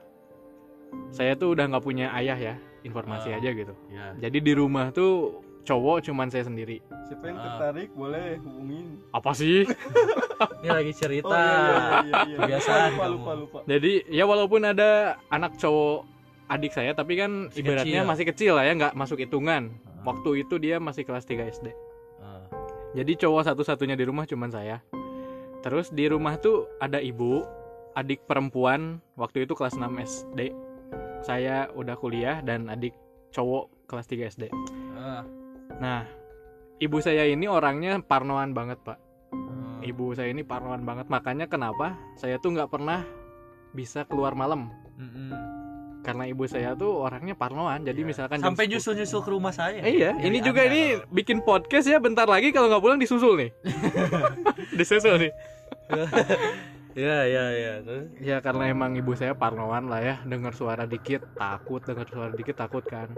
[1.09, 2.55] saya tuh udah nggak punya ayah ya.
[2.83, 3.39] Informasi Ah.
[3.39, 3.73] aja gitu.
[3.89, 4.11] Ya.
[4.19, 6.83] Jadi di rumah tuh cowok cuman saya sendiri.
[7.03, 7.43] Siapa yang Ah.
[7.49, 8.99] tertarik boleh hubungin.
[9.09, 9.63] Apa sih?
[10.59, 11.29] Ini lagi cerita.
[11.29, 12.19] Oh iya iya iya.
[12.25, 12.37] iya.
[12.37, 13.13] Kebiasaan Lupa kamu.
[13.13, 13.57] lupa lupa.
[13.65, 14.89] Jadi ya walaupun ada
[15.27, 16.03] anak cowok
[16.45, 18.09] adik saya tapi kan Masih ibaratnya kecil.
[18.09, 19.63] masih kecil lah ya nggak masuk hitungan.
[19.85, 20.03] Ah.
[20.05, 21.71] Waktu itu dia masih kelas 3 SD.
[22.19, 22.43] Ah.
[22.93, 24.83] Jadi cowok satu-satunya di rumah cuman saya.
[25.59, 27.39] Terus di rumah tuh ada ibu,
[27.93, 30.51] adik perempuan waktu itu kelas 6 SD.
[31.21, 32.91] Saya udah kuliah dan adik
[33.31, 34.43] cowok kelas 3 SD.
[35.73, 35.81] Ah.
[35.81, 36.01] Nah,
[36.77, 38.97] ibu saya ini orangnya parnoan banget, Pak.
[39.33, 39.79] Ah.
[39.81, 41.09] Ibu saya ini parnoan banget.
[41.09, 43.03] Makanya kenapa saya tuh nggak pernah
[43.73, 44.69] bisa keluar malam
[45.01, 45.33] Mm-mm.
[46.05, 47.81] karena ibu saya tuh orangnya parnoan.
[47.81, 48.09] Jadi Iya.
[48.13, 49.81] misalkan sampai 10 nyusul-nyusul ke rumah saya.
[49.81, 53.01] Eh, iya, Jadi ini juga aneh ini bikin podcast ya bentar lagi kalau nggak pulang
[53.01, 53.49] disusul nih.
[54.79, 55.31] disusul nih.
[56.93, 57.73] Iya, iya, iya.
[57.81, 58.05] Terus?
[58.21, 62.53] Ya karena emang ibu saya parnoan lah ya, dengar suara dikit takut, dengar suara dikit
[62.53, 63.09] takut kan.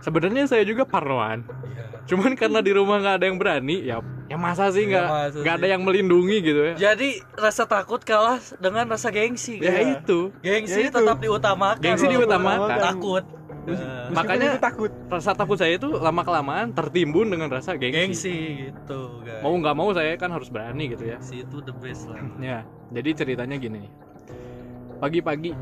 [0.00, 2.08] Sebenarnya saya juga parnoan, Iya.
[2.08, 5.54] cuman karena di rumah nggak ada yang berani, ya ya masa sih nggak masa nggak
[5.58, 6.74] ada yang melindungi gitu ya.
[6.90, 9.58] Jadi rasa takut kalah dengan rasa gengsi.
[9.58, 10.32] Ya gitu.
[10.32, 10.96] itu, Gengsi Ya itu.
[10.96, 11.80] tetap diutamakan.
[11.80, 12.78] Gengsi diutamakan.
[12.80, 13.24] Takut.
[13.60, 14.90] Meskipun Makanya- itu takut.
[15.06, 17.92] rasa takut saya itu lama kelamaan tertimbun dengan rasa gengsi.
[17.92, 18.36] gengsi
[18.66, 19.44] gitu, guys.
[19.44, 21.20] Mau nggak mau saya kan harus berani gitu ya.
[21.20, 22.16] Gengsi itu the best lah.
[22.40, 23.92] Ya, jadi ceritanya gini nih.
[24.96, 25.52] Pagi-pagi,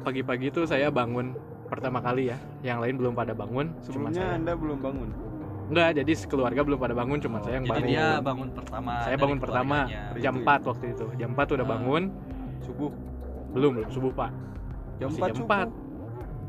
[0.00, 1.36] pagi-pagi itu saya bangun
[1.72, 2.36] pertama kali ya.
[2.60, 3.80] Yang lain belum pada bangun, cuma
[4.12, 4.36] Sebelumnya saya.
[4.36, 5.08] Anda belum bangun.
[5.72, 7.88] Enggak, jadi sekeluarga belum pada bangun, cuma saya yang Jadi bangun.
[7.88, 8.92] dia bangun pertama.
[9.00, 9.76] saya bangun pertama
[10.20, 11.06] jam Itu 4 waktu itu.
[11.16, 11.72] Jam 4 udah Ah.
[11.72, 12.02] bangun,
[12.60, 12.92] Subuh.
[13.50, 14.30] belum belum subuh, Pak.
[15.00, 15.48] Jam Masih 4 jam subuh.
[15.48, 15.68] 4.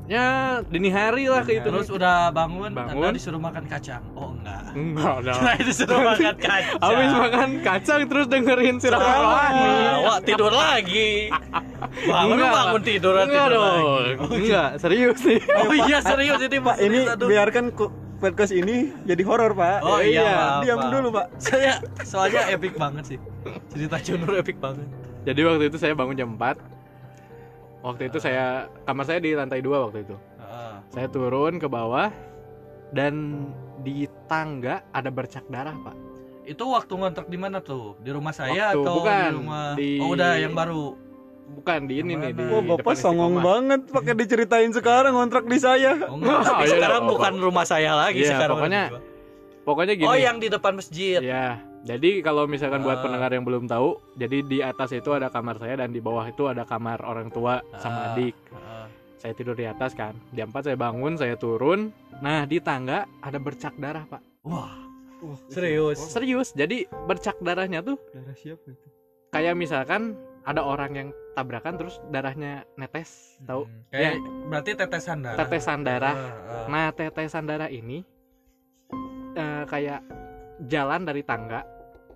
[0.04, 1.64] Ya, dini hari lah ke itu.
[1.64, 3.00] Terus udah bangun, Bangun.
[3.00, 4.04] Anda disuruh makan kacang.
[4.14, 4.76] Oh enggak.
[4.76, 5.16] enggak.
[5.40, 6.76] Kirain disuruh makan kacang.
[6.78, 9.64] Habis makan kacang terus dengerin sirah rohani.
[9.64, 11.32] Ah, Wah, tidur lagi.
[12.04, 12.52] Bangun Enggak.
[12.52, 13.80] bangun tidur Enggak tidur dong.
[13.96, 14.36] lagi.
[14.44, 15.40] Enggak, serius nih.
[15.58, 19.78] Oh iya serius ini Pak, ini biarkan ku- podcast ini jadi horor, Pak.
[19.82, 20.92] Oh iya, Iya, maaf, Diam maaf.
[20.92, 21.26] dulu, Pak.
[21.40, 21.74] Saya
[22.04, 23.18] soalnya epic banget sih.
[23.70, 24.84] Cerita Junur epic banget.
[25.24, 26.60] Jadi waktu itu saya bangun jam 4.
[27.84, 28.46] Waktu itu saya
[28.82, 30.16] kamar saya di lantai 2 waktu itu.
[30.40, 30.74] Heeh.
[30.90, 32.10] Saya turun ke bawah
[32.90, 33.44] dan
[33.80, 35.96] di tangga ada bercak darah, Pak.
[36.44, 38.00] Itu waktu ngontrak di mana tuh?
[38.00, 39.68] Di rumah saya Waktu- atau bukan, di rumah?
[39.76, 40.96] di- Oh, udah yang baru.
[41.44, 43.44] Bukan di ini nih di Oh, Bapak songong istiqomah.
[43.44, 45.92] banget pakai diceritain sekarang kontrak di saya.
[46.08, 47.12] Oh, enggak, tapi Iya, sekarang dong.
[47.12, 48.56] bukan rumah saya lagi Iya, sekarang.
[48.58, 48.84] pokoknya
[49.62, 50.08] Pokoknya gini.
[50.08, 51.20] Oh, yang di depan masjid.
[51.20, 53.04] Ya, jadi kalau misalkan buat Ah.
[53.04, 56.48] pendengar yang belum tahu, jadi di atas itu ada kamar saya dan di bawah itu
[56.48, 58.08] ada kamar orang tua sama Ah.
[58.12, 58.36] adik.
[58.48, 58.86] Heeh.
[59.20, 60.16] Saya tidur di atas kan.
[60.32, 61.92] Jam 4 saya bangun, saya turun.
[62.20, 64.20] Nah, di tangga ada bercak darah, Pak.
[64.44, 64.76] Wah,
[65.48, 66.00] serius.
[66.00, 66.52] Serius.
[66.52, 68.88] Jadi bercak darahnya tuh Darah siapa itu?
[69.30, 73.64] kayak misalkan ada orang yang tabrakan terus darahnya netes, tahu?
[73.64, 73.84] Hmm.
[73.90, 74.14] Kayak
[74.48, 75.40] berarti tetesan darah.
[75.40, 76.16] Tetesan darah.
[76.16, 76.66] Heeh.
[76.68, 78.04] Nah, tetesan darah ini
[79.34, 80.04] eh, kayak
[80.64, 81.66] jalan dari tangga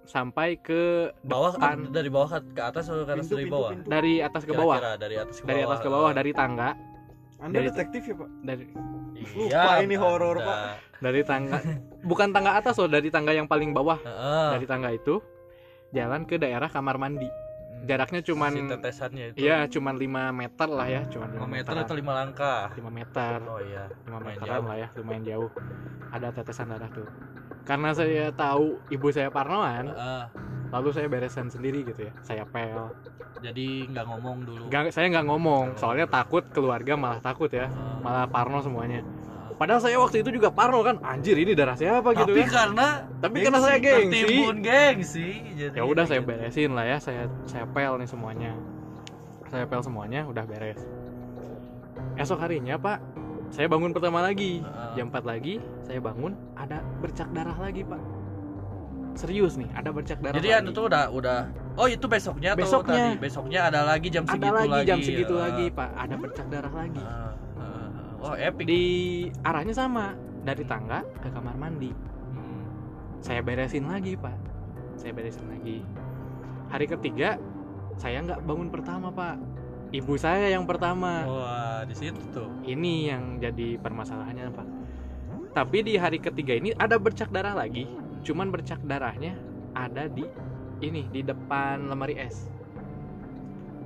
[0.08, 1.92] sampai ke bawah depan.
[1.92, 3.72] dari bawah ke, atas atau ke atas Pintu, dari pintu, bawah?
[3.76, 3.88] pintu.
[3.88, 4.78] dari atas ke bawah.
[4.78, 5.52] Kira-kira dari atas ke bawah.
[5.52, 6.70] Dari atas ke bawah dari tangga,
[7.38, 8.30] Anda Dari- detektif ya, Pak?
[8.42, 8.64] dari
[9.18, 10.36] Iya, Lupa ini horor.
[10.40, 10.60] Pak.
[10.98, 11.58] dari tangga
[12.02, 13.98] bukan tangga atas loh, dari tangga yang paling bawah.
[14.00, 14.50] Heeh.
[14.56, 15.22] Dari tangga itu
[15.92, 17.30] jalan ke daerah kamar mandi.
[17.86, 19.38] Jaraknya cuman si tetesannya itu.
[19.46, 22.66] Iya, cuman 5 meter lah ya, cuman 5 5 meter atau 5 langkah.
[22.74, 23.34] 5 meter.
[23.46, 23.86] Oh iya.
[24.08, 24.66] 5 lumayan meteran jauh.
[24.66, 25.50] lah ya, lumayan jauh.
[26.10, 27.08] Ada tetesan darah tuh.
[27.68, 30.24] Karena saya tahu ibu saya parnoan, Heeh.
[30.72, 32.14] lalu saya beresan sendiri gitu ya.
[32.24, 32.90] Saya pel.
[33.38, 34.64] jadi nggak ngomong dulu.
[34.66, 37.98] Nggak, saya nggak ngomong, soalnya takut keluarga malah takut ya, Heeh.
[38.02, 39.06] malah parno semuanya.
[39.06, 39.37] Heeh.
[39.58, 42.54] Padahal saya waktu itu juga parno kan, anjir ini darah siapa gitu Tapi kan.
[42.54, 42.88] karena
[43.18, 44.22] Tapi karena saya gengsi.
[44.22, 45.28] tertimbun gengsi.
[45.58, 46.30] Jadi Ya udah saya gitu.
[46.30, 48.52] beresin lah ya, saya saya pel nih semuanya.
[49.50, 50.78] Saya pel semuanya, udah beres.
[52.14, 53.02] Esok harinya Pak,
[53.50, 54.92] saya bangun pertama lagi, Heeh.
[54.94, 58.02] jam 4 lagi, saya bangun ada bercak darah lagi Pak.
[59.18, 60.38] Serius nih, ada bercak darah.
[60.38, 60.62] Jadi lagi.
[60.62, 61.40] anu tuh udah udah
[61.78, 63.14] Oh itu besoknya, Besoknya.
[63.14, 63.22] tadi.
[63.22, 64.86] Besoknya ada lagi jam ada segitu lagi, lagi.
[64.86, 65.46] jam segitu Heeh.
[65.46, 67.02] lagi Pak, ada bercak darah lagi.
[67.02, 67.34] Heeh.
[68.22, 68.66] Oh epic.
[68.66, 68.84] Di
[69.46, 71.94] arahnya sama, dari tangga ke kamar mandi.
[72.34, 72.64] Hmm.
[73.22, 74.38] Saya beresin lagi Pak,
[74.98, 75.86] saya beresin lagi.
[76.74, 77.38] Hari ketiga
[77.98, 79.38] saya nggak bangun pertama Pak,
[79.92, 82.50] ibu saya yang pertama Wah, di situ tuh.
[82.68, 84.68] ini yang jadi permasalahannya pak
[85.56, 87.88] tapi di hari ketiga ini ada bercak darah lagi
[88.22, 89.40] cuman bercak darahnya
[89.74, 90.28] ada di
[90.84, 92.52] ini di depan lemari es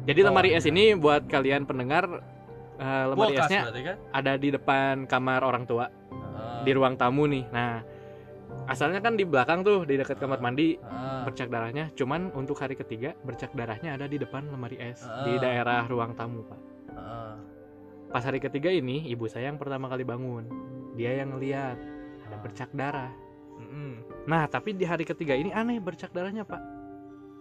[0.09, 0.59] jadi Oh, lemari iya.
[0.59, 2.25] es ini buat kalian pendengar
[2.81, 3.97] eh, lemari Kulkas esnya kan?
[4.11, 5.85] ada di depan kamar orang tua.
[5.87, 6.65] Heeh.
[6.65, 7.45] di ruang tamu nih.
[7.49, 7.81] Nah
[8.67, 11.21] asalnya kan di belakang tuh di dekat kamar mandi Heeh.
[11.25, 11.89] bercak darahnya.
[11.93, 15.25] Cuman untuk hari ketiga bercak darahnya ada di depan lemari es Ah.
[15.25, 16.59] di daerah ruang tamu pak.
[16.91, 17.33] Heeh.
[18.11, 20.43] pas hari ketiga ini ibu saya yang pertama kali bangun.
[20.99, 21.79] Dia yang ngeliat
[22.27, 23.09] ada bercak darah.
[24.27, 26.59] Nah tapi di hari ketiga ini aneh bercak darahnya pak.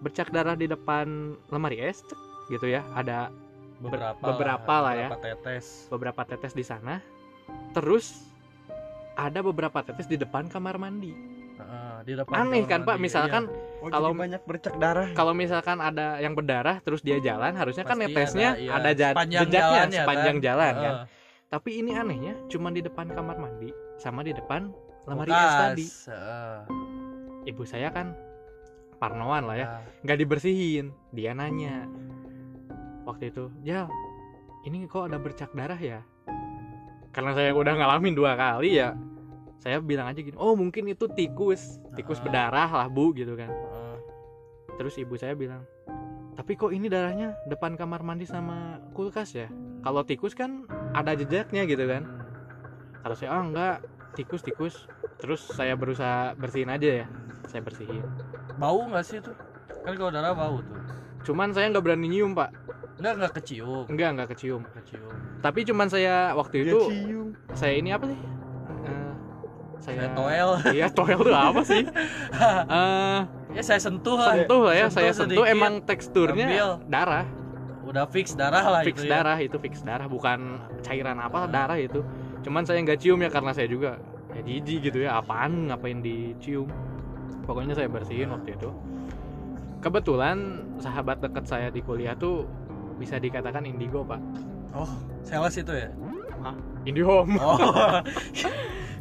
[0.01, 2.01] Bercak darah di depan lemari es
[2.49, 2.87] gitu ya.
[2.95, 3.29] Ada
[3.81, 5.09] Beberapa, beberapa lah ya.
[5.09, 5.89] beberapa tetes.
[5.89, 7.01] beberapa tetes di sana
[7.73, 8.29] terus
[9.15, 11.13] ada beberapa tetes di depan kamar mandi
[11.57, 13.45] Heeh, di depan aneh kamar kan pak mandi, misalkan
[13.81, 15.09] Oh, Kalau- banyak bercak darah.
[15.11, 18.71] kalau misalkan ada yang berdarah terus dia jalan harusnya kan Pasti netesnya ada, iya.
[18.77, 20.45] ada, Sepanjang jejaknya jalan ya, sepanjang kan?
[20.45, 21.07] jalan kan Heeh.
[21.49, 24.69] tapi ini anehnya cuma di depan kamar mandi sama di depan
[25.03, 26.57] lemari es tadi Heeh.
[27.47, 28.13] ibu saya kan
[28.97, 31.89] parnoan lah ya Nah, nggak dibersihin dia nanya
[33.05, 33.89] waktu itu Jal
[34.69, 36.01] ini kok ada bercak darah ya
[37.11, 38.95] karena saya udah ngalamin dua kali ya
[39.61, 42.25] saya bilang aja gini oh mungkin itu tikus tikus Ah.
[42.25, 43.97] berdarah lah bu gitu kan heeh.
[44.81, 45.65] terus ibu saya bilang
[46.39, 49.49] tapi kok ini darahnya depan kamar mandi sama kulkas ya
[49.85, 50.65] kalau tikus kan
[50.97, 52.09] ada jejaknya gitu kan
[53.05, 53.77] kata saya ah enggak
[54.17, 54.75] tikus tikus
[55.21, 57.07] terus saya berusaha bersihin aja ya
[57.49, 58.05] saya bersihin
[58.61, 59.33] Bau nggak sih itu?
[59.89, 60.77] Kan kalau darah bau tuh.
[61.25, 62.49] cuman saya nggak berani nyium pak
[63.01, 63.85] Enggak enggak kecium.
[63.87, 65.09] enggak enggak kecium Kecium.
[65.41, 67.27] tapi cuman saya waktu itu cium.
[67.53, 68.21] saya ini apa sih
[68.81, 69.11] Eh,
[69.79, 70.51] saya Saya toel.
[70.71, 71.83] iya toel tuh apa sih
[72.77, 73.21] Eh,
[73.51, 74.37] ya saya sentuh lah.
[74.37, 76.69] sentuh lah ya saya sentuh sedikit, emang teksturnya ambil.
[76.87, 77.27] darah
[77.83, 79.19] udah fix darah lah fix itu ya.
[79.19, 82.05] darah itu fix darah bukan cairan apa darah itu
[82.41, 83.99] cuman saya nggak cium ya karena saya juga
[84.31, 86.71] ya jijik gitu ya apaan ngapain dicium
[87.43, 88.71] pokoknya saya bersihin waktu itu
[89.79, 90.39] kebetulan
[90.77, 92.47] sahabat dekat saya di kuliah tuh
[93.01, 94.21] bisa dikatakan indigo pak
[94.71, 94.87] Oh,
[95.21, 95.89] sales itu ya?
[96.85, 97.57] indihome Oh.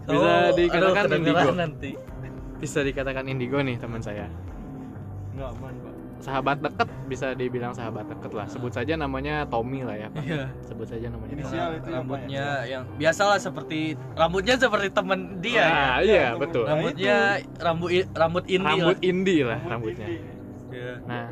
[0.09, 1.51] Bisa Oh, dikatakan aduh, indigo.
[1.53, 1.91] nanti.
[2.57, 4.25] bisa dikatakan indigo nih teman saya
[5.31, 5.93] Enggak aman, Pak.
[6.19, 10.51] sahabat dekat bisa dibilang sahabat dekat lah sebut saja namanya Tommy lah ya pak Iya.
[10.59, 11.39] sebut saja namanya Tommy.
[11.39, 13.79] Inisial itu yang rambutnya yang biasalah seperti
[14.13, 15.63] rambutnya seperti temen dia ya.
[15.63, 17.17] nah iya betul Rambutnya
[17.57, 19.05] rambut rambut indie rambut lah.
[19.05, 20.07] indie lah rambutnya
[20.69, 20.93] Iya.
[21.05, 21.27] nah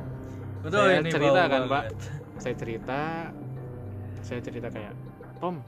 [0.57, 1.61] Betul Saya ini cerita kan.
[1.65, 1.84] Pak.
[2.38, 3.30] Saya cerita
[4.22, 4.94] saya cerita kayak
[5.42, 5.62] Tom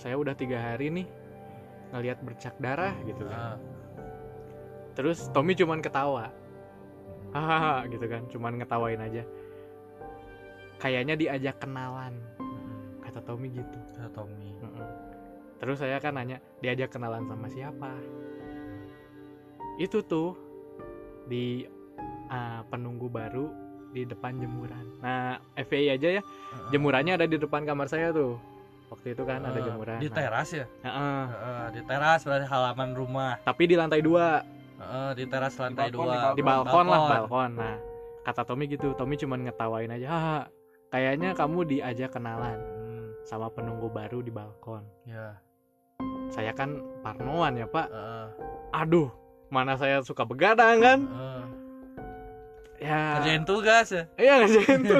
[0.00, 1.06] saya udah tiga hari nih
[1.92, 3.36] ngelihat bercak darah gitu kan.
[3.36, 3.56] Ah,
[4.96, 6.32] terus Tommy cuman ketawa.
[7.36, 9.22] Hahaha gitu kan cuman ngetawain aja.
[10.80, 12.16] Kayaknya diajak kenalan.
[12.40, 13.78] Mm, kata Tommy gitu.
[13.92, 14.56] Kata Tommy.
[15.60, 17.92] Terus saya kan nanya diajak kenalan sama siapa?
[19.76, 20.32] Itu tuh
[21.28, 21.68] di
[22.32, 23.59] ah, penunggu baru
[23.90, 24.84] di depan jemuran.
[24.98, 26.22] Nah FPI aja ya.
[26.70, 28.38] Jemurannya ada di depan kamar saya tuh.
[28.90, 29.98] Waktu itu kan ada Ah, jemuran.
[30.02, 30.66] Di Nah, teras ya?
[30.82, 31.22] Heeh.
[31.30, 33.38] Heeh, di teras berarti halaman rumah.
[33.40, 34.42] Tapi di lantai dua.
[34.76, 36.34] Heeh, di teras lantai balkon, dua.
[36.34, 36.86] di balkon.
[36.86, 37.50] Lah balkon.
[37.54, 37.76] Nah
[38.20, 38.92] kata Tommy gitu.
[38.94, 40.40] Tommy cuman ngetawain aja haha
[40.90, 44.82] kayaknya kamu diajak kenalan Hmm, sama penunggu baru di balkon.
[45.04, 45.38] Ya.
[46.30, 47.86] Saya kan parnoan ya pak.
[47.88, 48.26] Heeh,
[48.72, 49.10] aduh
[49.50, 50.98] mana saya suka begadang kan?
[51.02, 51.29] Heeh.
[52.80, 54.96] Ya kerjain tugas ya iya ngerjain tuh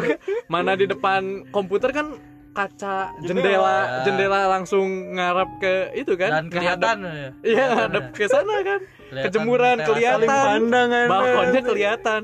[0.47, 2.12] mana di depan komputer kan
[2.51, 3.24] kaca Jendela.
[3.24, 4.03] jendela Ya.
[4.05, 8.14] jendela langsung ngarap ke itu kan dan kelihatan ya iya ngadep ya.
[8.14, 10.28] ke sana kan Kelihatan kejemuran, kelihatan.
[10.28, 11.07] Pandangan.
[11.09, 12.20] balkonnya kelihatan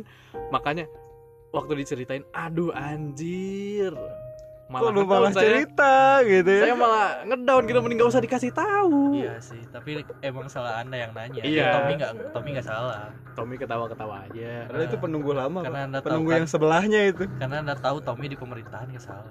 [0.51, 0.85] makanya
[1.51, 3.91] waktu diceritain aduh anjir
[4.67, 6.63] Kok lu malah saya cerita gitu ya?
[6.65, 10.99] saya malah ngedown gitu mending gak usah dikasih tahu iya sih tapi emang salah anda
[10.99, 11.71] yang nanya Iya.
[11.73, 15.87] Tommy nggak Tommy nggak salah Tommy ketawa-ketawa aja Padahal itu penunggu lama, Karena.
[15.87, 16.37] Anda tahu Penunggu kan.
[16.37, 17.25] yang sebelahnya itu.
[17.37, 19.31] karena anda tahu Tommy di pemerintahan nggak salah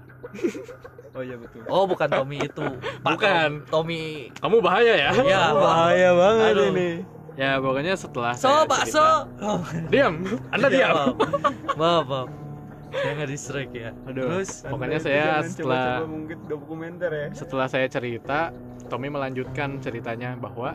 [1.11, 1.63] Oh iya betul.
[1.65, 2.65] oh bukan Tommy itu
[3.01, 3.49] Pak Bukan.
[3.67, 5.59] Tommy kamu bahaya ya ya Pak.
[5.59, 6.67] Bahaya banget Aduh.
[6.71, 6.89] ini.
[7.35, 9.59] ya pokoknya setelah so saya bakso cerita- oh.
[9.91, 10.15] diam
[10.49, 11.15] anda Iya, diam maaf.
[11.75, 12.29] maaf maaf
[12.95, 14.23] saya nggak distrek ya Aduh.
[14.25, 17.27] terus Pokoknya saya setelah- mungkin dokumenter ya.
[17.31, 18.49] setelah saya cerita
[18.85, 20.73] Tommy melanjutkan ceritanya bahwa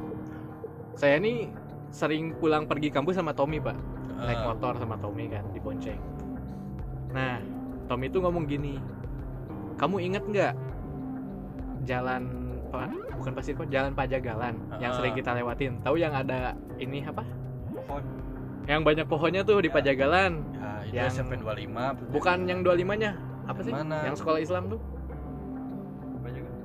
[0.92, 1.48] saya ini
[1.88, 3.74] sering pulang pergi kampus sama Tommy pak
[4.16, 5.98] naik eh, motor sama Tommy kan di Bonceng
[7.10, 7.40] nah
[7.86, 8.78] Tommy itu ngomong gini
[9.74, 10.54] kamu inget nggak
[11.82, 12.22] jalan
[12.70, 14.96] apa bukan pasir kok jalan Pajagalan yang Ah.
[14.96, 17.26] sering kita lewatin tahu yang ada ini apa
[17.72, 18.04] Pohon.
[18.66, 19.74] Yang banyak pohonnya tuh di Ya.
[19.74, 20.32] Pajagalan.
[20.50, 23.70] Ya, itu yang- SMP 25 bukan yang 25 nya apa sih?
[23.70, 24.02] Mana?
[24.02, 24.80] yang sekolah Islam tuh?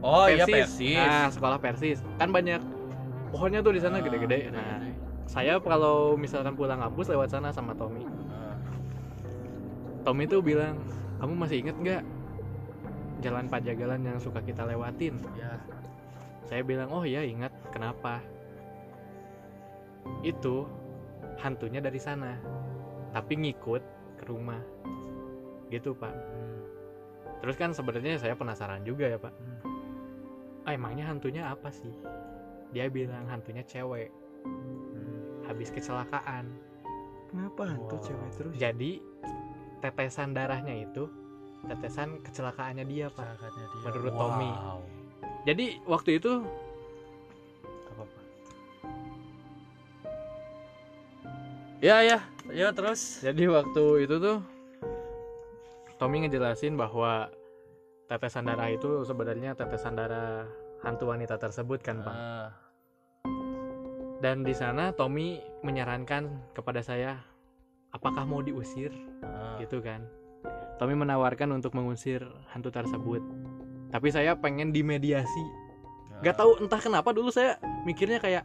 [0.02, 0.94] Oh iya Persis.
[0.96, 2.00] nah sekolah Persis.
[2.16, 2.62] Kan banyak
[3.30, 4.50] pohonnya tuh di sana Ah, gede-gede.
[4.50, 4.78] nah
[5.26, 8.06] saya kalau misalkan pulang kampus lewat sana sama Tommy.
[8.30, 8.54] Ah,
[10.04, 10.78] Tommy tuh bilang
[11.18, 12.02] kamu masih inget nggak
[13.20, 15.18] jalan Pajagalan yang suka kita lewatin?
[15.34, 15.58] Ya.
[16.46, 17.50] saya bilang oh iya ingat.
[17.70, 18.22] Kenapa?
[20.22, 20.70] Itu
[21.38, 22.38] hantunya dari sana
[23.12, 23.84] tapi ngikut
[24.16, 24.60] ke rumah
[25.68, 26.62] gitu pak Hmm.
[27.40, 29.60] terus kan sebenarnya saya penasaran juga ya pak Hmm.
[30.64, 31.94] ah emangnya hantunya apa sih
[32.70, 34.10] dia bilang hantunya cewek
[34.44, 35.44] Hmm.
[35.46, 36.50] habis kecelakaan
[37.26, 38.04] Kenapa hantu Wow.
[38.04, 38.54] cewek terus?
[38.56, 38.92] jadi
[39.82, 41.10] tetesan darahnya itu
[41.66, 43.82] tetesan kecelakaannya dia pak Cakatnya dia.
[43.84, 44.22] Menurut Wow.
[44.22, 44.52] Tommy.
[45.44, 46.32] jadi waktu itu
[51.86, 52.18] Ya ya,
[52.50, 53.22] ya terus.
[53.22, 54.42] Jadi waktu itu tuh
[56.02, 57.30] Tommy ngejelasin bahwa
[58.10, 60.50] tetesan darah itu sebenarnya tetesan darah
[60.82, 62.10] hantu wanita tersebut kan pak.
[62.10, 62.50] Ah,
[64.18, 67.22] Dan di sana Tommy menyarankan kepada saya
[67.94, 68.90] apakah mau diusir
[69.22, 69.62] ah.
[69.62, 70.02] gitu kan.
[70.82, 73.22] Tommy menawarkan untuk mengusir hantu tersebut.
[73.94, 75.46] Tapi saya pengen dimediasi.
[76.26, 78.42] Gak tahu entah kenapa dulu saya mikirnya kayak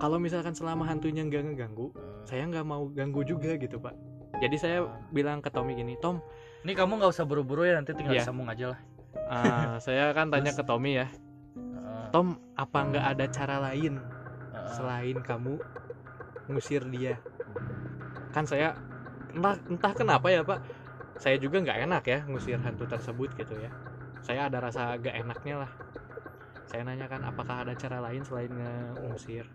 [0.00, 2.05] kalau misalkan selama hantunya nggak ngeganggu, Ah.
[2.26, 3.94] Saya nggak mau ganggu juga gitu pak.
[4.36, 6.20] Jadi saya bilang ke Tommy gini, Tom,
[6.66, 8.26] Ini kamu nggak usah buru-buru ya nanti tinggal Iya.
[8.26, 8.80] disambung aja lah.
[9.30, 11.06] Ah, saya kan tanya ke Tommy ya,
[11.80, 14.02] Ah, Tom, apa nggak ada cara lain
[14.52, 15.56] ah, selain kamu
[16.52, 17.16] ngusir dia?
[18.34, 18.76] Kan saya
[19.32, 20.60] entah, entah kenapa ya Pak,
[21.16, 23.70] saya juga nggak enak ya ngusir hantu tersebut gitu ya.
[24.26, 25.70] Saya ada rasa gak enaknya lah.
[26.66, 28.50] Saya nanya kan, apakah ada cara lain selain
[29.06, 29.46] ngusir?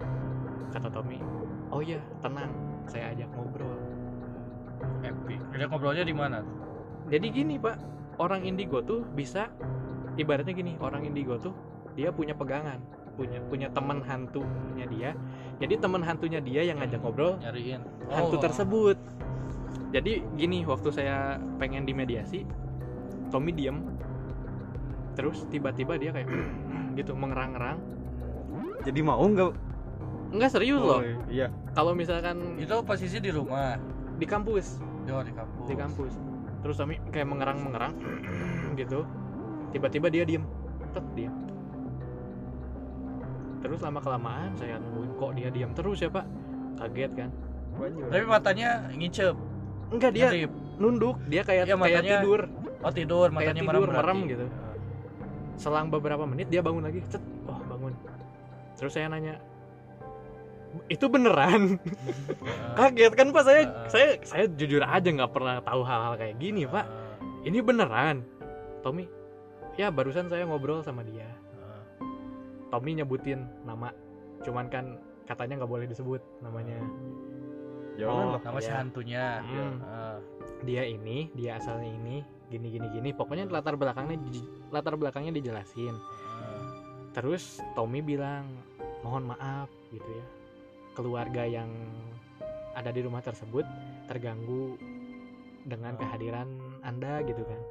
[0.69, 1.17] Kata Tommy,
[1.73, 2.53] oh iya tenang,
[2.85, 3.73] saya ajak ngobrol.
[5.01, 5.41] epic.
[5.53, 6.39] Jadi ngobrolnya di mana?
[7.09, 7.75] Jadi gini Pak,
[8.21, 9.49] orang indigo tuh bisa
[10.17, 11.53] ibaratnya gini, orang indigo tuh
[11.97, 12.77] dia punya pegangan,
[13.17, 15.11] punya punya teman hantunya dia.
[15.61, 17.81] Jadi teman hantunya dia yang ngajak ngobrol Nyariin.
[18.09, 18.97] hantu Oh, tersebut.
[19.91, 22.47] Jadi gini, waktu saya pengen dimediasi,
[23.27, 23.83] Tommy diem,
[25.13, 26.31] terus tiba-tiba dia kayak
[26.99, 27.77] gitu mengerang-ngerang.
[28.81, 29.70] Jadi mau nggak?
[30.31, 31.03] Enggak serius loh.
[31.27, 31.51] Iya.
[31.71, 33.75] Kalau misalkan Itu posisi di rumah.
[34.15, 35.65] di kampus, Yo di kampus.
[35.65, 36.13] di kampus,
[36.61, 37.93] terus Tommy kayak mengerang-mengerang
[38.77, 39.01] gitu.
[39.71, 40.45] Tiba-tiba dia diem,
[40.93, 41.33] tet diem.
[43.61, 46.25] Terus lama kelamaan saya nungguin kok dia diam terus ya pak,
[46.77, 47.29] kaget kan?
[48.09, 49.33] Tapi matanya ngicep.
[49.89, 50.51] Enggak dia Ngedip.
[50.77, 52.41] nunduk, dia kayak Iya, kayak matanya tidur.
[52.81, 54.45] Oh tidur, Kayak matanya tidur, merem, merem gitu.
[55.57, 57.93] Selang beberapa menit dia bangun lagi, cet, oh bangun.
[58.73, 59.37] Terus saya nanya,
[60.87, 61.75] itu beneran?
[62.77, 63.87] Kaget kan pak saya, Ah.
[63.87, 66.83] saya saya jujur aja nggak pernah tahu hal-hal kayak gini pak.
[66.83, 68.21] ah, Ini beneran,
[68.79, 69.09] Tommy?
[69.73, 71.27] Ya barusan saya ngobrol sama dia.
[71.57, 71.81] ah.
[72.69, 73.91] Tommy nyebutin nama,
[74.41, 74.85] cuman kan
[75.25, 76.79] katanya nggak boleh disebut namanya.
[77.93, 78.41] Jangan Oh, lah.
[78.41, 78.77] Nama si iya.
[78.77, 79.25] hantunya.
[79.43, 79.75] Hmm.
[80.61, 83.09] Dia ini, dia asalnya ini, gini gini gini.
[83.11, 85.91] Pokoknya latar belakangnya di- latar belakangnya dijelasin.
[85.91, 86.63] ah.
[87.11, 88.47] Terus Tommy bilang
[89.01, 90.25] mohon maaf gitu ya
[90.93, 91.69] keluarga yang
[92.73, 93.63] ada di rumah tersebut
[94.07, 94.79] terganggu
[95.63, 96.47] dengan kehadiran
[96.81, 97.61] anda gitu kan.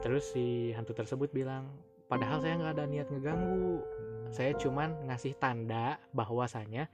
[0.00, 1.66] Terus si hantu tersebut bilang
[2.06, 3.80] padahal saya nggak ada niat ngeganggu.
[4.30, 6.88] Saya cuman ngasih tanda bahwasanya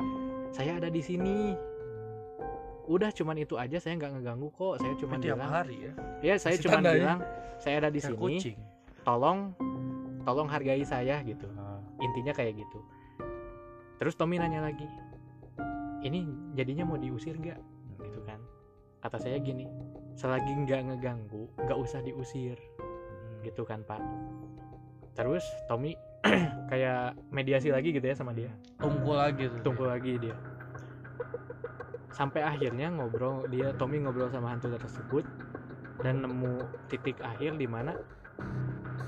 [0.51, 1.55] saya ada di sini.
[2.91, 4.83] Udah cuman itu aja saya nggak ngeganggu kok.
[4.83, 5.93] Saya cuman tiap bilang hari ya.
[6.23, 6.93] ya saya Kasih cuman ya.
[6.99, 7.19] bilang
[7.61, 8.19] saya ada di sini.
[8.19, 8.59] kucing.
[9.01, 9.39] Tolong
[10.21, 11.81] tolong hargai saya gitu Ah.
[11.99, 12.79] intinya kayak gitu
[13.97, 14.85] terus Tommy nanya lagi
[16.01, 16.25] ini
[16.57, 17.61] jadinya mau diusir gak
[18.01, 18.41] gitu kan.
[19.01, 19.69] Kata saya gini
[20.17, 22.57] selagi nggak ngeganggu nggak usah diusir.
[22.81, 23.47] Hmm.
[23.47, 24.01] gitu kan pak.
[25.17, 25.97] Terus Tommy
[26.71, 28.53] kayak mediasi lagi gitu ya sama dia.
[28.77, 29.61] Tunggu lagi tuh.
[29.65, 30.37] tunggu lagi dia.
[32.13, 35.25] Sampai akhirnya ngobrol dia Tommy ngobrol sama hantu tersebut
[36.05, 37.97] dan nemu titik akhir di mana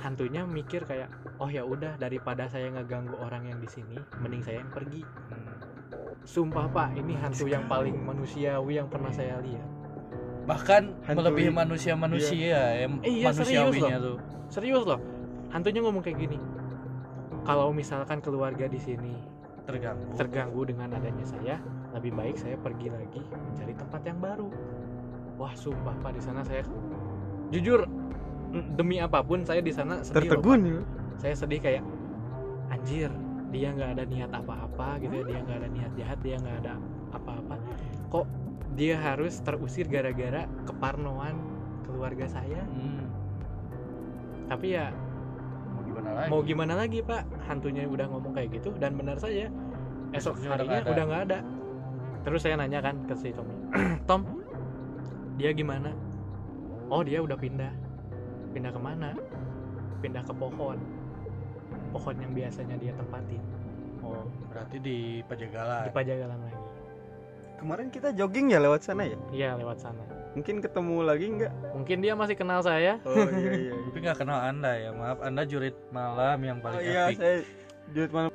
[0.01, 4.65] hantunya mikir kayak oh ya udah daripada saya ngeganggu orang yang di sini mending saya
[4.65, 5.03] yang pergi.
[5.05, 5.62] Hmm.
[6.25, 9.67] Sumpah pak ini hantu yang paling manusiawi yang pernah saya lihat
[10.43, 14.17] Bahkan Hantu melebihi i- manusia-manusia yang Iya, manusiawinya tuh.
[14.49, 14.99] serius loh
[15.49, 16.39] hantunya ngomong kayak gini
[17.43, 19.15] kalau misalkan keluarga di sini
[19.63, 20.11] Terganggu.
[20.15, 21.63] terganggu dengan adanya saya
[21.93, 24.51] lebih baik saya pergi lagi mencari tempat yang baru
[25.37, 26.67] wah sumpah pak di sana saya
[27.49, 27.87] jujur
[28.75, 30.73] demi apa pun saya di sana sedih loh, Tertegun ya.
[30.75, 30.85] Pak.
[31.17, 31.85] saya sedih kayak
[32.69, 33.11] anjir
[33.53, 36.73] dia nggak ada niat apa-apa gitu ya dia nggak ada niat jahat dia nggak ada
[37.13, 37.55] apa-apa.
[38.09, 38.27] Kok
[38.73, 41.37] dia harus terusir gara-gara keparnoan
[41.85, 42.65] keluarga saya?
[42.67, 43.05] Hmm.
[44.51, 44.93] tapi ya
[45.73, 46.29] mau gimana lagi?
[46.29, 47.23] mau gimana lagi pak?
[47.49, 49.49] Hantunya udah ngomong kayak gitu dan benar saja
[50.13, 50.93] esok Besoknya udah harinya nggak ada.
[50.93, 51.39] udah nggak ada.
[52.23, 53.57] Terus saya nanya kan ke si Tommy
[54.09, 54.23] Tom
[55.41, 55.93] dia gimana?
[56.93, 57.73] Oh dia udah pindah.
[58.53, 59.17] Pindah ke mana
[60.03, 60.79] pindah ke pohon
[61.93, 63.43] pohon yang biasanya dia tempatin
[64.03, 66.61] oh berarti di Pajagalan di Pajagalan lagi
[67.63, 69.15] Kemarin kita jogging ya lewat sana ya?
[69.31, 70.03] iya lewat sana
[70.35, 71.53] Mungkin ketemu lagi nggak?
[71.77, 73.73] mungkin dia masih kenal saya Oh iya iya.
[73.87, 77.37] tapi nggak kenal anda ya maaf anda jurit malam yang Oh paling iya epic saya
[77.93, 78.33] Jut malam.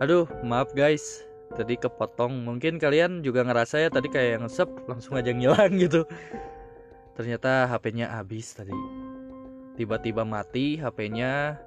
[0.00, 1.28] Aduh, maaf guys.
[1.50, 2.46] Tadi kepotong.
[2.46, 6.06] Mungkin kalian juga ngerasa ya tadi kayak yang sep langsung aja ngilang gitu.
[7.18, 8.72] Ternyata HP-nya habis tadi.
[9.74, 11.58] Tiba-tiba mati HP-nya.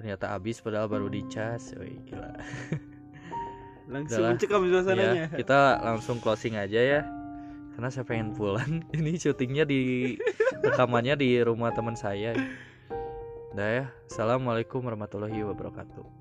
[0.00, 1.76] Ternyata habis padahal baru dicas.
[1.76, 2.32] Wih, gila.
[3.90, 5.26] Langsung mencekam suasananya.
[5.26, 7.00] Ya, kita langsung closing aja ya.
[7.74, 8.86] Karena saya pengen pulang.
[8.96, 10.14] Ini syutingnya di
[10.64, 12.38] rekamannya di rumah teman saya.
[13.50, 13.84] Udah ya.
[14.06, 16.19] Assalamualaikum warahmatullahi wabarakatuh.